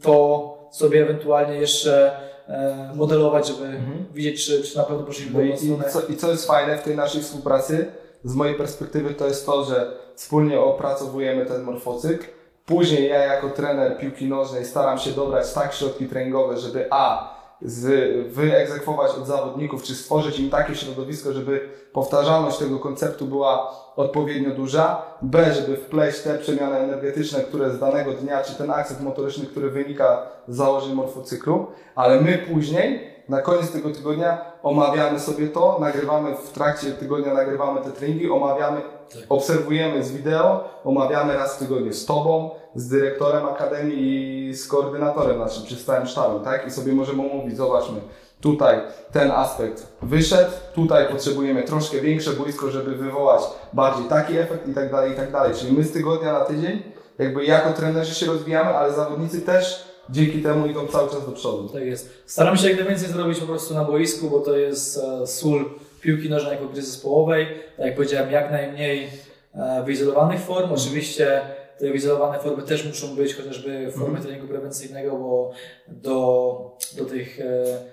to 0.02 0.63
sobie 0.74 1.04
ewentualnie 1.04 1.56
jeszcze 1.56 2.18
e, 2.48 2.92
modelować, 2.96 3.48
żeby 3.48 3.80
widzieć, 4.14 4.46
czy, 4.46 4.64
czy 4.64 4.78
na 4.78 4.84
pewno 4.84 5.04
poszliśmy 5.04 5.42
Mhm. 5.42 5.60
No 5.80 5.86
i, 5.86 5.90
i, 5.90 5.92
co, 5.92 6.02
I 6.02 6.18
co 6.18 6.32
jest 6.32 6.48
fajne 6.48 6.78
w 6.78 6.84
tej 6.84 6.96
naszej 6.96 7.22
współpracy, 7.22 7.86
z 8.24 8.36
mojej 8.36 8.56
perspektywy, 8.56 9.14
to 9.14 9.28
jest 9.28 9.46
to, 9.46 9.64
że 9.64 9.98
wspólnie 10.16 10.60
opracowujemy 10.60 11.46
ten 11.46 11.64
morfocykl. 11.64 12.26
Później 12.66 13.10
ja 13.10 13.18
jako 13.18 13.50
trener 13.50 13.98
piłki 13.98 14.26
nożnej 14.26 14.66
staram 14.66 14.98
się 14.98 15.12
dobrać 15.12 15.54
tak 15.54 15.74
środki 15.74 16.06
treningowe, 16.06 16.58
żeby 16.58 16.88
A. 16.90 17.34
Z, 17.62 18.34
wyegzekwować 18.34 19.12
od 19.12 19.28
zawodników, 19.28 19.84
czy 19.84 19.96
stworzyć 19.96 20.40
im 20.40 20.50
takie 20.50 20.76
środowisko, 20.76 21.34
żeby 21.34 21.70
powtarzalność 21.94 22.58
tego 22.58 22.80
konceptu 22.80 23.26
była 23.26 23.76
odpowiednio 23.96 24.52
duża. 24.52 25.02
B, 25.22 25.54
żeby 25.54 25.78
wpleść 25.78 26.22
te 26.22 26.38
przemiany 26.38 26.78
energetyczne, 26.78 27.40
które 27.40 27.72
z 27.72 27.80
danego 27.80 28.12
dnia, 28.12 28.44
czy 28.44 28.56
ten 28.56 28.72
akcent 28.72 29.02
motoryczny, 29.02 29.46
który 29.46 29.70
wynika 29.70 30.22
z 30.48 30.56
założeń 30.56 30.94
morfocyklu, 30.94 31.68
ale 31.96 32.22
my 32.22 32.38
później 32.38 33.14
na 33.30 33.42
koniec 33.42 33.72
tego 33.72 33.90
tygodnia 33.90 34.54
omawiamy 34.64 35.20
sobie 35.20 35.48
to, 35.48 35.78
nagrywamy 35.80 36.36
w 36.36 36.50
trakcie 36.50 36.92
tygodnia, 36.92 37.34
nagrywamy 37.34 37.82
te 37.82 37.92
treningi, 37.92 38.32
omawiamy, 38.32 38.82
obserwujemy 39.30 40.04
z 40.04 40.12
wideo, 40.12 40.64
omawiamy 40.84 41.34
raz 41.34 41.56
w 41.56 41.60
tygodniu 41.60 41.94
z 41.94 42.06
Tobą, 42.06 42.50
z 42.76 42.90
dyrektorem 42.90 43.46
Akademii 43.46 44.50
i 44.50 44.54
z 44.54 44.68
koordynatorem 44.68 45.40
naszym, 45.40 45.66
czy 45.66 45.76
stałym 45.76 46.08
sztabem, 46.08 46.44
tak? 46.44 46.68
I 46.68 46.72
sobie 46.72 46.94
możemy 46.94 47.32
omówić, 47.32 47.58
zobaczmy, 47.58 48.02
tutaj 48.44 48.80
ten 49.12 49.32
aspekt 49.32 49.88
wyszedł, 50.02 50.52
tutaj 50.76 51.08
potrzebujemy 51.08 51.64
troszkę 51.64 52.02
większe 52.02 52.32
boisko, 52.32 52.72
żeby 52.72 52.96
wywołać 52.96 53.42
bardziej 53.74 54.06
taki 54.06 54.38
efekt 54.38 54.68
i 54.68 54.74
tak 54.74 54.92
dalej, 54.92 55.12
i 55.12 55.16
tak 55.16 55.32
dalej. 55.32 55.54
Czyli 55.56 55.74
my 55.74 55.84
z 55.84 55.92
tygodnia 55.92 56.34
na 56.34 56.46
tydzień, 56.46 56.84
jakby 57.20 57.46
jako 57.46 57.74
trenerzy 57.74 58.16
się 58.16 58.26
rozwijamy, 58.26 58.70
ale 58.70 58.94
zawodnicy 58.94 59.42
też 59.42 59.84
dzięki 60.10 60.42
temu 60.42 60.66
idą 60.66 60.88
cały 60.88 61.10
czas 61.10 61.26
do 61.26 61.32
przodu. 61.32 61.70
Tak 61.70 61.84
jest. 61.84 62.10
Staramy 62.26 62.58
się 62.58 62.70
jak 62.70 62.80
najwięcej 62.80 63.10
zrobić 63.10 63.40
po 63.40 63.46
prostu 63.46 63.74
na 63.74 63.84
boisku, 63.84 64.30
bo 64.30 64.40
to 64.40 64.58
jest 64.58 64.98
e, 64.98 65.28
sól 65.28 65.66
piłki 66.02 66.30
nożnej 66.30 66.52
jako 66.52 66.66
gry 66.66 66.82
zespołowej. 66.82 67.48
Tak 67.78 67.86
jak 67.86 67.96
powiedziałem, 67.96 68.32
jak 68.32 68.52
najmniej 68.52 69.10
e, 69.56 69.84
wyizolowanych 69.86 70.42
form. 70.42 70.72
Oczywiście 70.72 71.42
te 71.80 71.90
wyizolowane 71.90 72.40
formy 72.40 72.64
też 72.64 72.86
muszą 72.86 73.16
być 73.16 73.36
chociażby 73.36 73.92
w 73.92 74.00
formie 74.00 74.22
treningu 74.22 74.48
prewencyjnego, 74.48 75.18
bo 75.18 75.52
do, 75.88 76.78
do 76.98 77.06
tych 77.06 77.40
e, 77.40 77.93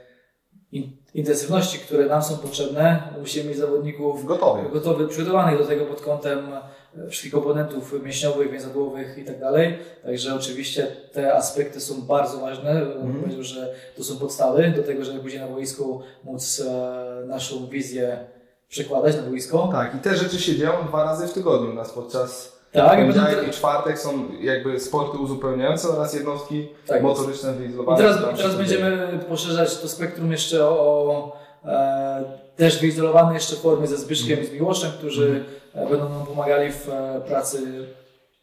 intensywności, 1.14 1.78
które 1.78 2.06
nam 2.06 2.22
są 2.22 2.36
potrzebne, 2.38 3.02
musimy 3.18 3.48
mieć 3.48 3.58
zawodników 3.58 4.24
Gotowy. 4.24 4.70
gotowych, 4.72 5.08
przygotowanych 5.08 5.58
do 5.58 5.66
tego 5.66 5.84
pod 5.84 6.00
kątem 6.00 6.38
e, 6.96 7.08
wszystkich 7.08 7.32
komponentów 7.32 8.02
mięśniowych, 8.02 8.50
więzadłowych 8.50 9.18
i 9.18 9.24
tak 9.24 9.40
dalej. 9.40 9.78
Także 10.04 10.34
oczywiście 10.34 10.86
te 11.12 11.34
aspekty 11.34 11.80
są 11.80 12.02
bardzo 12.02 12.38
ważne. 12.38 12.70
Mm. 12.70 13.20
Powiedział, 13.20 13.42
że 13.42 13.74
to 13.96 14.04
są 14.04 14.16
podstawy 14.16 14.72
do 14.76 14.82
tego, 14.82 15.04
żeby 15.04 15.20
później 15.20 15.40
na 15.40 15.48
boisku 15.48 16.00
móc 16.24 16.60
e, 16.60 17.24
naszą 17.26 17.66
wizję 17.66 18.18
przekładać 18.68 19.16
na 19.16 19.22
boisko. 19.22 19.68
Tak, 19.72 19.94
i 19.94 19.98
te 19.98 20.16
rzeczy 20.16 20.40
się 20.40 20.56
dzieją 20.56 20.72
dwa 20.88 21.04
razy 21.04 21.28
w 21.28 21.32
tygodniu 21.32 21.70
u 21.70 21.74
nas 21.74 21.92
podczas 21.92 22.59
Tak, 22.72 22.98
poniedziałek 22.98 23.34
potem- 23.34 23.50
i 23.50 23.52
czwartek 23.52 23.98
są 23.98 24.28
jakby 24.40 24.80
sporty 24.80 25.18
uzupełniające 25.18 25.88
oraz 25.88 26.14
jednostki 26.14 26.68
Tak 26.86 27.02
motoryczne 27.02 27.52
wyizolowane. 27.52 27.98
teraz, 27.98 28.18
teraz 28.36 28.56
będziemy 28.56 29.18
poszerzać 29.28 29.76
to 29.78 29.88
spektrum 29.88 30.32
jeszcze 30.32 30.64
o 30.66 31.32
e, 31.64 32.24
też 32.56 32.80
wyizolowane 32.80 33.34
jeszcze 33.34 33.56
formy 33.56 33.86
ze 33.86 33.96
Zbyszkiem 33.96 34.40
i 34.42 34.46
z 34.46 34.52
Miłoszem, 34.52 34.90
którzy 34.98 35.44
e, 35.74 35.86
będą 35.90 36.08
nam 36.08 36.26
pomagali 36.26 36.72
w 36.72 36.88
e, 36.88 37.20
pracy 37.28 37.58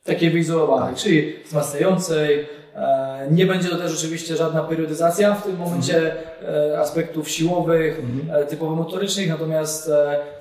takiej 0.03 0.29
wyizolowanej, 0.29 0.95
czyli 0.95 1.33
wzmacniającej. 1.45 2.45
E, 2.75 3.27
nie 3.31 3.45
będzie 3.45 3.69
to 3.69 3.75
też 3.75 3.93
oczywiście 3.97 4.35
żadna 4.35 4.63
periodyzacja 4.63 5.35
w 5.35 5.43
tym 5.43 5.57
momencie 5.57 6.15
e, 6.73 6.79
aspektów 6.79 7.29
siłowych, 7.29 8.01
e, 8.33 8.45
typowo 8.45 8.75
motorycznych, 8.75 9.29
natomiast 9.29 9.91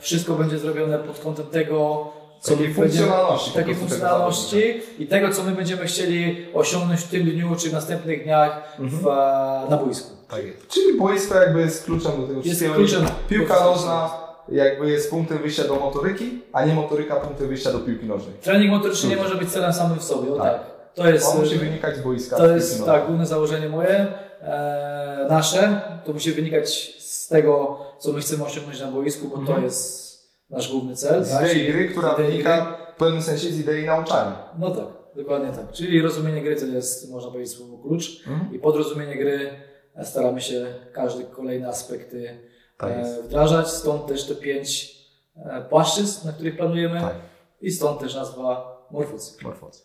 wszystko 0.01 0.35
będzie 0.35 0.59
zrobione 0.59 0.99
pod 0.99 1.19
kątem 1.19 1.47
tego, 1.47 2.13
co 2.47 2.53
Takiej 2.53 2.75
funkcjonalności 2.75 3.51
takiej 3.53 3.75
funkcjonalności 3.75 4.81
i 4.99 5.07
tego, 5.07 5.33
co 5.33 5.43
my 5.43 5.53
będziemy 5.53 5.85
chcieli 5.87 6.47
osiągnąć 6.55 7.01
w 7.01 7.09
tym 7.09 7.25
dniu 7.25 7.57
czy 7.59 7.69
w 7.71 7.73
następnych 7.73 8.25
dniach 8.25 8.77
w, 8.79 9.07
e, 9.07 9.71
na 9.71 9.77
boisku. 9.77 10.11
Tak 10.31 10.45
jest. 10.45 10.69
Czyli 10.69 10.99
boisko 10.99 11.35
jakby 11.41 11.61
jest 11.61 11.85
kluczem 11.85 12.13
do 12.13 12.23
tego 12.27 12.33
Jest 12.35 12.47
wszystkiego. 12.47 12.75
kluczem. 12.75 13.05
Piłka 13.29 13.65
nożna 13.65 14.11
jakby 14.49 14.91
jest 14.91 15.11
punktem 15.11 15.39
wyjścia 15.39 15.65
do 15.65 15.75
motoryki, 15.75 16.43
a 16.53 16.65
nie 16.65 16.75
motoryka 16.75 17.17
punktem 17.17 17.49
wyjścia 17.49 17.73
do 17.73 17.79
piłki 17.79 18.07
nożnej. 18.07 18.35
Trening 18.43 18.71
motoryczny 18.71 19.09
nie 19.11 19.17
może 19.17 19.35
być 19.35 19.51
celem 19.53 19.73
samym 19.73 19.99
w 19.99 20.05
sobie, 20.05 20.29
Tak. 20.37 20.43
tak. 20.43 20.61
To 20.95 21.09
jest, 21.09 21.27
On 21.35 21.39
musi 21.41 21.57
wynikać 21.59 21.97
z 21.97 22.01
boiska. 22.01 22.37
to 22.37 22.49
jest 22.51 22.79
nożnej. 22.79 22.97
tak, 22.99 23.07
główne 23.07 23.27
założenie 23.27 23.69
moje, 23.69 24.07
e, 24.43 25.27
nasze. 25.31 25.81
To 26.05 26.13
musi 26.13 26.33
wynikać 26.33 26.95
z 26.99 27.29
tego, 27.29 27.79
co 27.99 28.13
my 28.13 28.21
chcemy 28.21 28.45
osiągnąć 28.45 28.81
na 28.81 28.87
boisku, 28.87 29.29
bo 29.29 29.35
to 29.35 29.41
Mhm. 29.41 29.63
jest 29.65 30.06
nasz 30.51 30.73
główny 30.73 30.97
cel. 30.97 31.25
Z 31.25 31.31
tak? 31.31 31.43
idei 31.43 31.73
gry, 31.73 31.89
która 31.89 32.13
idei 32.13 32.27
wynika 32.27 32.79
w 32.95 32.99
pewnym 32.99 33.23
sensie 33.23 33.49
z 33.53 33.61
idei 33.61 33.87
nauczania. 33.87 34.49
No 34.59 34.71
tak, 34.71 34.87
dokładnie 35.17 35.49
tak. 35.49 35.73
Czyli 35.73 36.03
rozumienie 36.03 36.43
gry 36.43 36.57
to 36.57 36.67
jest, 36.67 37.11
można 37.11 37.31
powiedzieć, 37.31 37.55
słowo 37.55 37.79
klucz. 37.79 38.27
Mhm. 38.27 38.55
I 38.55 38.59
pod 38.59 38.77
rozumienie 38.77 39.17
gry 39.17 39.51
e, 39.95 40.05
staramy 40.05 40.41
się 40.41 40.67
każdy 40.93 41.25
kolejne 41.25 41.69
aspekty 41.69 42.39
Tak 42.79 42.91
e, 42.93 43.23
wdrażać. 43.23 43.69
Stąd 43.69 44.07
też 44.07 44.25
te 44.25 44.35
pięć 44.35 44.97
e, 45.37 45.65
płaszczyzn, 45.69 46.27
na 46.27 46.33
których 46.33 46.57
planujemy. 46.57 47.01
Tak. 47.01 47.15
I 47.61 47.71
stąd 47.71 48.01
też 48.01 48.15
nazwa. 48.15 48.77
Morfozy. 48.91 49.81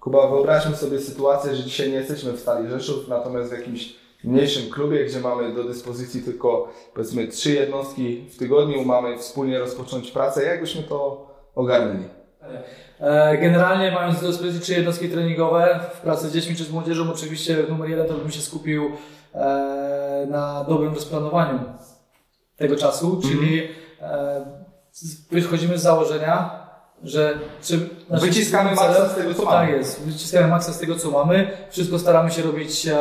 Kuba, 0.00 0.28
wyobraźmy 0.28 0.76
sobie 0.76 1.00
sytuację, 1.00 1.56
że 1.56 1.64
dzisiaj 1.64 1.90
nie 1.90 1.94
jesteśmy 1.94 2.32
w 2.32 2.40
Stali 2.40 2.68
Rzeszów, 2.68 3.08
natomiast 3.08 3.50
w 3.50 3.52
jakimś 3.52 3.96
mniejszym 4.24 4.70
klubie, 4.70 5.04
gdzie 5.04 5.20
mamy 5.20 5.54
do 5.54 5.64
dyspozycji 5.64 6.22
tylko 6.22 6.72
powiedzmy 6.94 7.28
trzy 7.28 7.50
jednostki 7.50 8.24
w 8.30 8.36
tygodniu, 8.36 8.84
mamy 8.84 9.18
wspólnie 9.18 9.58
rozpocząć 9.58 10.10
pracę. 10.10 10.44
Jak 10.44 10.60
byśmy 10.60 10.82
to 10.82 11.26
ogarnęli? 11.54 12.04
E, 13.00 13.38
Generalnie 13.38 13.92
mając 13.92 14.20
do 14.20 14.26
dyspozycji 14.28 14.60
trzy 14.60 14.72
jednostki 14.72 15.08
treningowe 15.08 15.80
w 15.94 16.00
pracy 16.00 16.28
z 16.28 16.32
dziećmi 16.32 16.56
czy 16.56 16.64
z 16.64 16.70
młodzieżą, 16.70 17.10
oczywiście 17.12 17.56
numer 17.68 17.90
jeden 17.90 18.06
to 18.08 18.14
bym 18.14 18.30
się 18.30 18.40
skupił 18.40 18.90
e, 19.34 20.26
na 20.30 20.64
dobrym 20.64 20.94
rozplanowaniu 20.94 21.58
tego 22.56 22.76
czasu, 22.76 23.20
czyli 23.22 23.62
e, 24.02 24.44
z- 24.92 25.28
wychodzimy 25.28 25.78
z 25.78 25.82
założenia, 25.82 26.60
że 27.02 27.38
czy 27.62 27.88
Wyciskamy 28.10 28.70
maksa 28.74 29.08
z 29.08 29.14
tego, 29.14 29.34
co 29.34 29.42
tak 29.42 29.50
mamy. 29.52 29.72
jest, 29.72 30.02
wyciskamy 30.02 30.46
maksa 30.48 30.72
z 30.72 30.78
tego, 30.78 30.96
co 30.96 31.10
mamy. 31.10 31.50
Wszystko 31.70 31.98
staramy 31.98 32.30
się 32.30 32.42
robić 32.42 32.86
e, 32.86 32.96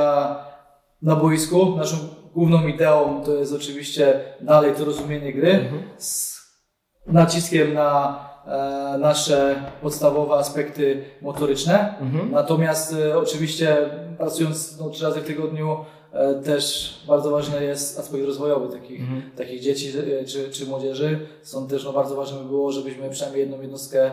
na 1.01 1.15
boisku. 1.15 1.75
Naszą 1.77 1.97
główną 2.33 2.67
ideą 2.67 3.21
to 3.25 3.33
jest 3.33 3.53
oczywiście 3.53 4.19
dalej 4.41 4.73
to 4.77 4.85
rozumienie 4.85 5.33
gry 5.33 5.51
Mhm. 5.51 5.81
z 5.97 6.39
naciskiem 7.07 7.73
na 7.73 8.19
e, 8.47 8.97
nasze 8.97 9.55
podstawowe 9.81 10.35
aspekty 10.35 11.03
motoryczne. 11.21 11.97
Mhm. 12.01 12.31
Natomiast 12.31 12.93
e, 12.93 13.17
oczywiście 13.17 13.77
pracując 14.17 14.79
no, 14.79 14.89
trzy 14.89 15.03
razy 15.03 15.21
w 15.21 15.25
tygodniu 15.25 15.77
e, 16.13 16.33
też 16.35 16.93
bardzo 17.07 17.31
ważny 17.31 17.63
jest 17.63 17.99
aspekt 17.99 18.25
rozwojowy 18.25 18.77
takich, 18.79 18.99
Mhm. 19.01 19.21
takich 19.38 19.62
dzieci 19.62 19.93
czy, 20.27 20.49
czy 20.51 20.65
młodzieży. 20.65 21.27
Stąd 21.43 21.69
też 21.69 21.83
no, 21.85 21.93
bardzo 21.93 22.15
ważne 22.15 22.39
by 22.39 22.45
było, 22.45 22.71
żebyśmy 22.71 23.09
przynajmniej 23.09 23.41
jedną 23.41 23.62
jednostkę 23.62 24.12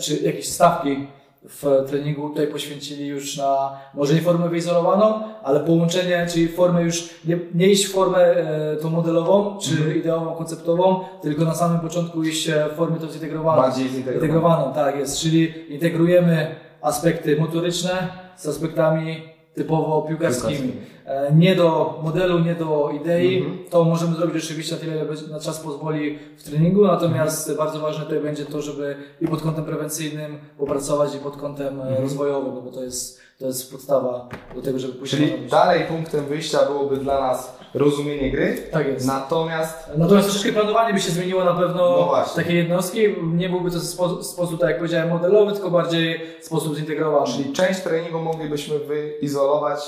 czy 0.00 0.16
jakieś 0.16 0.48
stawki 0.52 1.06
w 1.48 1.84
treningu 1.88 2.28
tutaj 2.28 2.46
poświęcili 2.46 3.06
już 3.06 3.36
na 3.36 3.78
może 3.94 4.14
nie 4.14 4.20
formę 4.20 4.48
wyizolowaną, 4.48 5.20
ale 5.42 5.60
połączenie, 5.60 6.26
czyli 6.32 6.48
formę 6.48 6.82
już 6.82 7.08
nie, 7.24 7.38
nie 7.54 7.66
iść 7.66 7.86
w 7.86 7.92
formę 7.92 8.18
e, 8.18 8.76
tą 8.76 8.90
modelową 8.90 9.58
czy 9.58 9.70
Mhm. 9.70 9.96
ideową, 9.96 10.34
konceptową, 10.34 11.00
tylko 11.22 11.44
na 11.44 11.54
samym 11.54 11.80
początku 11.80 12.22
iść 12.22 12.48
e, 12.48 12.68
w 12.72 12.76
formie 12.76 13.00
tą 13.00 13.10
zintegrowaną. 13.10 13.62
Bardziej 13.62 13.88
zintegrowane. 13.88 14.26
Integrowaną, 14.26 14.74
tak 14.74 14.96
jest, 14.98 15.18
czyli 15.18 15.72
integrujemy 15.74 16.54
aspekty 16.82 17.40
motoryczne 17.40 18.08
z 18.36 18.46
aspektami 18.46 19.35
typowo 19.56 20.02
piłkarskimi. 20.02 20.72
E, 21.06 21.32
Nie 21.34 21.56
do 21.56 22.00
modelu, 22.02 22.38
nie 22.38 22.54
do 22.54 22.90
idei. 23.02 23.38
Mhm. 23.38 23.58
To 23.70 23.84
możemy 23.84 24.16
zrobić 24.16 24.44
oczywiście 24.44 24.74
na 24.74 24.80
tyle, 24.80 25.04
na 25.30 25.40
czas 25.40 25.60
pozwoli 25.60 26.18
w 26.36 26.42
treningu, 26.42 26.86
natomiast 26.86 27.56
bardzo 27.56 27.78
ważne 27.80 28.04
tutaj 28.04 28.20
będzie 28.20 28.44
to, 28.44 28.62
żeby 28.62 28.96
i 29.20 29.28
pod 29.28 29.42
kątem 29.42 29.64
prewencyjnym 29.64 30.38
popracować 30.58 31.14
i 31.14 31.18
pod 31.18 31.36
kątem 31.36 31.80
e, 31.80 31.82
Mhm. 31.82 32.02
rozwojowym, 32.02 32.54
no 32.54 32.60
bo 32.62 32.70
to 32.70 32.82
jest, 32.82 33.20
to 33.38 33.46
jest 33.46 33.72
podstawa 33.72 34.28
do 34.54 34.62
tego, 34.62 34.78
żeby 34.78 34.92
później 34.92 35.20
Czyli 35.22 35.32
robić. 35.36 35.50
dalej 35.50 35.84
punktem 35.88 36.24
wyjścia 36.24 36.58
byłoby 36.66 36.96
dla 36.96 37.20
nas 37.20 37.55
rozumienie 37.74 38.30
gry, 38.30 38.58
Tak 38.72 38.86
jest. 38.86 39.06
natomiast 39.06 39.90
Natomiast 39.96 40.28
troszeczkę 40.30 40.52
planowanie 40.52 40.94
by 40.94 41.00
się 41.00 41.10
zmieniło 41.10 41.44
na 41.44 41.54
pewno 41.54 41.96
No 42.00 42.04
właśnie. 42.06 42.42
takiej 42.42 42.56
jednostki. 42.56 43.00
Nie 43.34 43.48
byłby 43.48 43.70
to 43.70 43.80
spo, 43.80 44.22
sposób, 44.24 44.60
tak 44.60 44.68
jak 44.68 44.78
powiedziałem, 44.78 45.08
modelowy, 45.08 45.52
tylko 45.52 45.70
bardziej 45.70 46.20
sposób 46.40 46.76
zintegrowany. 46.76 47.26
Czyli 47.26 47.52
część 47.52 47.80
treningu 47.80 48.18
moglibyśmy 48.18 48.78
wyizolować 48.78 49.80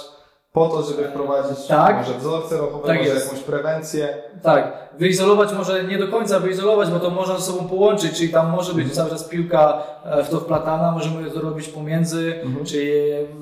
po 0.52 0.68
to, 0.68 0.82
żeby 0.82 1.04
wprowadzić 1.08 1.66
Tak. 1.66 1.96
może 1.96 2.14
wzorce 2.18 2.56
ruchowe, 2.56 2.86
Tak 2.86 2.98
może 2.98 3.10
jest. 3.10 3.26
jakąś 3.26 3.40
prewencję. 3.44 4.22
Tak, 4.42 4.72
wyizolować 4.98 5.52
może 5.52 5.84
nie 5.84 5.98
do 5.98 6.08
końca 6.08 6.40
wyizolować, 6.40 6.90
bo 6.90 7.00
to 7.00 7.10
można 7.10 7.38
ze 7.38 7.52
sobą 7.52 7.68
połączyć, 7.68 8.12
czyli 8.16 8.28
tam 8.28 8.50
może 8.50 8.74
być 8.74 8.94
cały 8.94 9.10
czas 9.10 9.24
piłka 9.24 9.82
e, 10.04 10.24
w 10.24 10.28
to 10.28 10.40
wplatana, 10.40 10.92
możemy 10.92 11.30
to 11.30 11.40
robić 11.40 11.68
pomiędzy, 11.68 12.34
czyli 12.64 12.90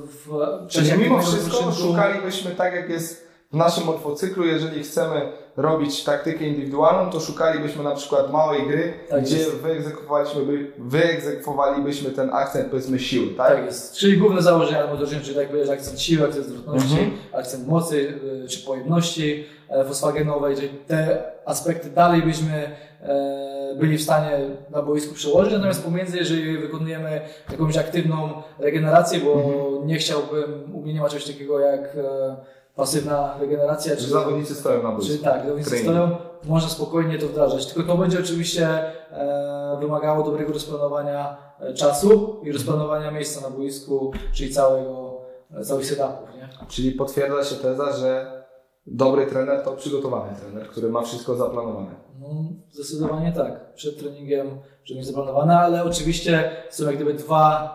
w 0.04 0.28
Czyli 0.68 0.92
mimo 0.98 1.22
wszystko 1.22 1.72
szukalibyśmy 1.72 2.50
tak 2.50 2.74
jak 2.74 2.90
jest 2.90 3.25
w 3.52 3.56
naszym 3.56 3.84
morfocyklu, 3.84 4.44
jeżeli 4.46 4.82
chcemy 4.82 5.20
robić 5.56 6.04
taktykę 6.04 6.44
indywidualną, 6.44 7.10
to 7.10 7.20
szukalibyśmy 7.20 7.84
na 7.84 7.94
przykład 7.94 8.32
małej 8.32 8.66
gry, 8.66 8.92
Tak 9.10 9.22
gdzie 9.24 9.36
jest. 9.38 9.50
wyegzekwowaliśmy, 9.56 10.42
by, 10.42 10.72
wyegzekwowalibyśmy 10.78 12.10
ten 12.10 12.30
akcent 12.34 12.66
powiedzmy 12.70 12.98
siły, 12.98 13.26
tak? 13.34 13.56
Tak 13.56 13.64
jest. 13.64 13.94
Czyli 13.96 14.18
główne 14.18 14.42
założenia 14.42 14.86
motoryczne, 14.86 15.20
czyli 15.20 15.36
tak 15.36 15.48
powiedziałeś, 15.48 15.80
akcent 15.80 16.00
siły, 16.00 16.26
akcent 16.28 16.46
zwrotności, 16.46 16.92
Mhm. 16.92 17.10
akcent 17.32 17.66
mocy 17.68 18.14
y, 18.44 18.48
czy 18.48 18.66
pojemności 18.66 19.44
e, 19.68 19.84
fosfagenowej, 19.84 20.56
czyli 20.56 20.68
te 20.68 21.22
aspekty 21.44 21.90
dalej 21.90 22.22
byśmy 22.22 22.76
e, 23.02 23.46
byli 23.78 23.98
w 23.98 24.02
stanie 24.02 24.38
na 24.70 24.82
boisku 24.82 25.14
przełożyć, 25.14 25.52
natomiast 25.52 25.84
pomiędzy, 25.84 26.16
jeżeli 26.18 26.58
wykonujemy 26.58 27.20
jakąś 27.52 27.76
aktywną 27.76 28.42
regenerację, 28.58 29.20
bo 29.20 29.32
Mhm. 29.32 29.86
nie 29.86 29.96
chciałbym, 29.96 30.74
u 30.74 30.82
mnie 30.82 30.94
nie 30.94 31.00
ma 31.00 31.08
czegoś 31.08 31.26
takiego 31.26 31.60
jak 31.60 31.80
e, 31.96 32.36
pasywna 32.76 33.38
regeneracja, 33.40 33.94
Że 33.98 34.08
zawodnicy 34.08 34.54
stoją 34.54 34.82
na 34.82 34.92
boisku. 34.92 35.24
Tak, 35.24 35.42
zawodnicy 35.42 35.70
Trening. 35.70 35.90
stoją, 35.90 36.16
można 36.44 36.68
spokojnie 36.68 37.18
to 37.18 37.28
wdrażać. 37.28 37.66
Tylko 37.66 37.92
to 37.92 37.98
będzie 37.98 38.20
oczywiście 38.20 38.68
e, 39.10 39.76
wymagało 39.80 40.24
dobrego 40.24 40.52
rozplanowania 40.52 41.36
e, 41.60 41.74
czasu 41.74 42.40
i 42.42 42.52
rozplanowania 42.52 43.10
miejsca 43.10 43.50
na 43.50 43.56
boisku, 43.56 44.12
czyli 44.32 44.52
całego, 44.52 45.20
e, 45.54 45.64
całych 45.64 45.86
setupów, 45.86 46.28
nie? 46.36 46.48
Czyli 46.68 46.92
potwierdza 46.92 47.44
się 47.44 47.56
teza, 47.56 47.92
że 47.92 48.42
dobry 48.86 49.26
trener 49.26 49.64
to 49.64 49.72
przygotowany 49.72 50.36
trener, 50.40 50.68
który 50.68 50.88
ma 50.88 51.02
wszystko 51.02 51.34
zaplanowane. 51.34 51.90
No, 52.20 52.28
zdecydowanie 52.70 53.32
tak. 53.32 53.74
Przed 53.74 53.98
treningiem 53.98 54.58
żeby 54.86 54.98
mieć 54.98 55.06
zaplanowane, 55.06 55.58
ale 55.58 55.84
oczywiście 55.84 56.50
są 56.70 56.86
jak 56.86 56.96
gdyby 56.96 57.14
dwa, 57.14 57.72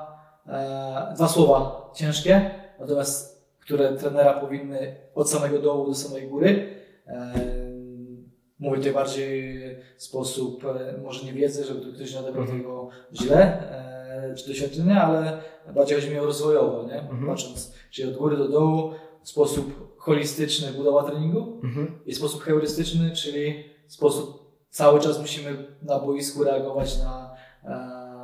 e, 0.48 1.14
dwa 1.16 1.28
słowa 1.28 1.90
ciężkie, 1.94 2.52
natomiast 2.80 3.31
które 3.72 3.94
trenera 3.94 4.34
powinny 4.34 4.96
od 5.16 5.30
samego 5.30 5.60
dołu 5.60 5.88
do 5.88 5.96
samej 5.96 6.28
góry. 6.28 6.68
E, 7.08 7.34
mówię 8.60 8.78
tutaj 8.78 8.94
bardziej 8.94 9.60
w 9.98 10.04
sposób, 10.04 10.66
e, 10.66 10.98
może 11.04 11.26
nie 11.26 11.34
wiedzy, 11.34 11.64
żeby 11.64 11.82
tu 11.82 11.94
ktoś 11.94 12.14
nie 12.14 12.20
odebrał 12.20 12.44
Mhm. 12.44 12.60
tego 12.62 12.90
źle, 13.14 13.38
e, 14.32 14.36
czy 14.36 14.48
doświadczenia, 14.48 15.04
ale 15.04 15.38
bardziej 15.76 15.98
chodzi 15.98 16.10
mi 16.10 16.20
o 16.20 16.26
rozwojowo, 16.26 16.84
nie? 16.88 17.00
Mhm. 17.02 17.28
Patrząc, 17.28 17.74
czyli 17.92 18.10
od 18.10 18.18
góry 18.18 18.38
do 18.38 18.48
dołu, 18.48 18.92
w 19.24 19.30
sposób 19.30 19.96
holistyczny 19.98 20.72
budowa 20.72 21.04
treningu, 21.04 21.60
Mhm. 21.64 22.00
i 22.06 22.16
sposób 22.16 22.42
heurystyczny, 22.44 23.12
czyli 23.12 23.64
sposób 23.88 24.52
cały 24.70 25.00
czas 25.00 25.20
musimy 25.20 25.66
na 25.82 26.00
boisku 26.00 26.44
reagować 26.44 27.00
na 27.00 27.32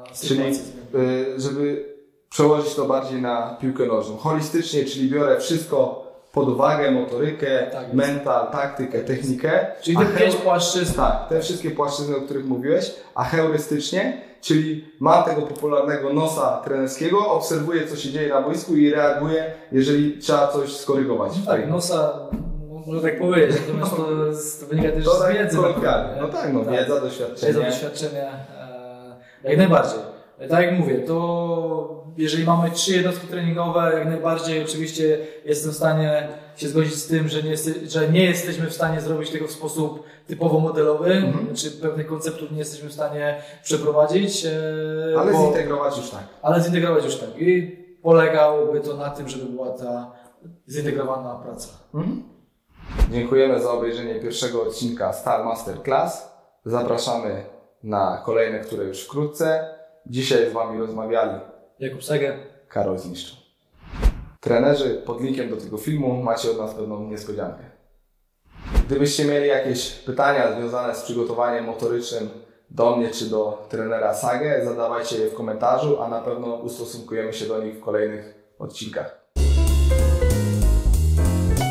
Czyli 0.06 0.18
sytuacje 0.18 0.54
zmienne. 0.54 1.00
y, 1.36 1.40
żeby 1.40 1.97
przełożyć 2.30 2.76
to 2.76 2.86
bardziej 2.86 3.22
na 3.22 3.58
piłkę 3.62 3.86
nożną. 3.86 4.18
Holistycznie, 4.18 4.86
czyli 4.86 5.10
biorę 5.12 5.40
wszystko 5.40 6.08
pod 6.34 6.50
uwagę, 6.50 6.92
motorykę, 6.92 7.68
Tak 7.72 7.94
mental, 7.94 8.48
taktykę, 8.52 9.00
technikę. 9.00 9.66
Czyli 9.82 9.98
te 9.98 10.06
pięć 10.06 10.34
heu- 10.36 10.44
płaszczyzn. 10.44 10.94
Tak, 10.96 11.30
te 11.30 11.42
wszystkie 11.42 11.72
płaszczyzny, 11.72 12.18
o 12.18 12.22
których 12.22 12.46
mówiłeś, 12.46 12.92
a 13.16 13.24
heurystycznie, 13.24 14.22
czyli 14.42 14.86
mam 15.00 15.24
tego 15.24 15.42
popularnego 15.42 16.14
nosa 16.14 16.62
trenerskiego, 16.66 17.32
obserwuję, 17.32 17.88
co 17.88 17.96
się 17.96 18.10
dzieje 18.10 18.30
na 18.30 18.42
boisku 18.42 18.76
i 18.76 18.92
reaguję, 18.92 19.52
jeżeli 19.72 20.18
trzeba 20.20 20.48
coś 20.48 20.76
skorygować. 20.78 21.32
w 21.40 21.46
Tak, 21.46 21.70
nosa, 21.70 22.14
no, 22.70 22.80
można 22.86 23.02
tak 23.10 23.20
powiedzieć, 23.20 23.58
natomiast 23.68 23.96
to, 23.96 24.06
to 24.62 24.68
wynika 24.70 24.92
też 24.92 25.06
To 25.06 25.16
z 25.16 25.20
tak 25.20 25.34
wiedzy. 25.34 25.58
kolokwialnie. 25.58 26.22
naprawdę, 26.22 26.22
No 26.22 26.28
tak, 26.42 26.54
no 26.54 26.72
wiedza, 26.72 27.02
doświadczenie. 27.02 27.54
Wiedza, 27.54 27.66
doświadczenie, 27.70 28.24
e, 29.44 29.50
jak 29.50 29.58
najbardziej. 29.58 30.00
Tak 30.50 30.62
jak 30.66 30.80
mówię, 30.80 31.00
to 31.00 32.04
jeżeli 32.18 32.44
mamy 32.46 32.72
trzy 32.72 32.92
jednostki 32.96 33.28
treningowe, 33.28 33.92
jak 33.94 34.06
najbardziej 34.08 34.64
oczywiście 34.64 35.18
jestem 35.46 35.72
w 35.72 35.76
stanie 35.76 36.28
się 36.56 36.68
zgodzić 36.70 36.94
z 36.96 37.08
tym, 37.08 37.28
że 37.28 37.44
nie, 37.44 37.50
jest, 37.50 37.70
że 37.88 38.10
nie 38.10 38.24
jesteśmy 38.26 38.68
w 38.70 38.74
stanie 38.74 39.02
zrobić 39.02 39.30
tego 39.32 39.48
w 39.48 39.52
sposób 39.52 40.04
typowo 40.28 40.60
modelowy, 40.60 41.14
Mhm. 41.14 41.56
czy 41.56 41.72
pewnych 41.72 42.08
konceptów 42.08 42.52
nie 42.52 42.58
jesteśmy 42.58 42.90
w 42.90 42.94
stanie 42.94 43.42
przeprowadzić. 43.64 44.46
e, 44.46 44.52
Ale 45.20 45.32
bo- 45.32 45.42
zintegrować 45.46 45.98
już 45.98 46.10
tak. 46.10 46.24
ale 46.42 46.62
zintegrować 46.62 47.06
już 47.06 47.16
tak. 47.18 47.30
I 47.42 47.78
polegałoby 48.04 48.80
to 48.82 48.98
na 48.98 49.10
tym, 49.10 49.30
żeby 49.30 49.46
była 49.46 49.70
ta 49.70 50.12
zintegrowana 50.70 51.36
praca. 51.36 51.70
Mhm. 51.94 52.24
Dziękujemy 53.12 53.62
za 53.62 53.72
obejrzenie 53.72 54.16
pierwszego 54.20 54.62
odcinka 54.64 55.14
Star 55.14 55.46
Master 55.46 55.84
Class. 55.84 56.38
zapraszamy 56.66 57.44
na 57.84 58.22
kolejne, 58.26 58.60
które 58.60 58.84
już 58.86 59.04
wkrótce. 59.04 59.77
Dzisiaj 60.10 60.50
z 60.50 60.54
Wami 60.54 60.80
rozmawiali 60.80 61.40
Jakub 61.80 62.04
Sege. 62.04 62.38
Karol 62.68 62.98
Zniszczą. 62.98 63.36
Trenerzy, 64.40 65.02
pod 65.06 65.22
linkiem 65.22 65.50
do 65.50 65.58
tego 65.58 65.78
filmu 65.78 66.24
macie 66.24 66.52
od 66.52 66.58
nas 66.58 66.74
pewną 66.74 67.04
niespodziankę. 67.04 67.64
Gdybyście 68.88 69.26
mieli 69.26 69.48
jakieś 69.48 69.90
pytania 69.92 70.56
związane 70.56 70.96
z 70.96 71.02
przygotowaniem 71.02 71.66
motorycznym 71.66 72.30
do 72.70 72.96
mnie 72.96 73.10
czy 73.10 73.26
do 73.26 73.68
trenera 73.70 74.14
Sagę, 74.14 74.66
zadawajcie 74.66 75.18
je 75.18 75.30
w 75.30 75.34
komentarzu, 75.34 76.02
a 76.02 76.08
na 76.08 76.22
pewno 76.22 76.56
ustosunkujemy 76.56 77.34
się 77.34 77.46
do 77.46 77.64
nich 77.64 77.76
w 77.76 77.82
kolejnych 77.82 78.54
odcinkach. 78.60 79.28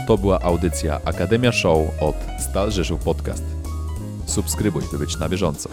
To 0.07 0.19
była 0.19 0.41
audycja 0.41 1.01
Akademia 1.05 1.53
Show 1.53 1.79
od 2.01 2.17
Stal 2.51 2.71
Rzeszów 2.71 3.05
Podcast. 3.05 3.45
Subskrybuj, 4.27 4.83
by 4.93 4.99
być 4.99 5.19
na 5.19 5.29
bieżąco. 5.29 5.69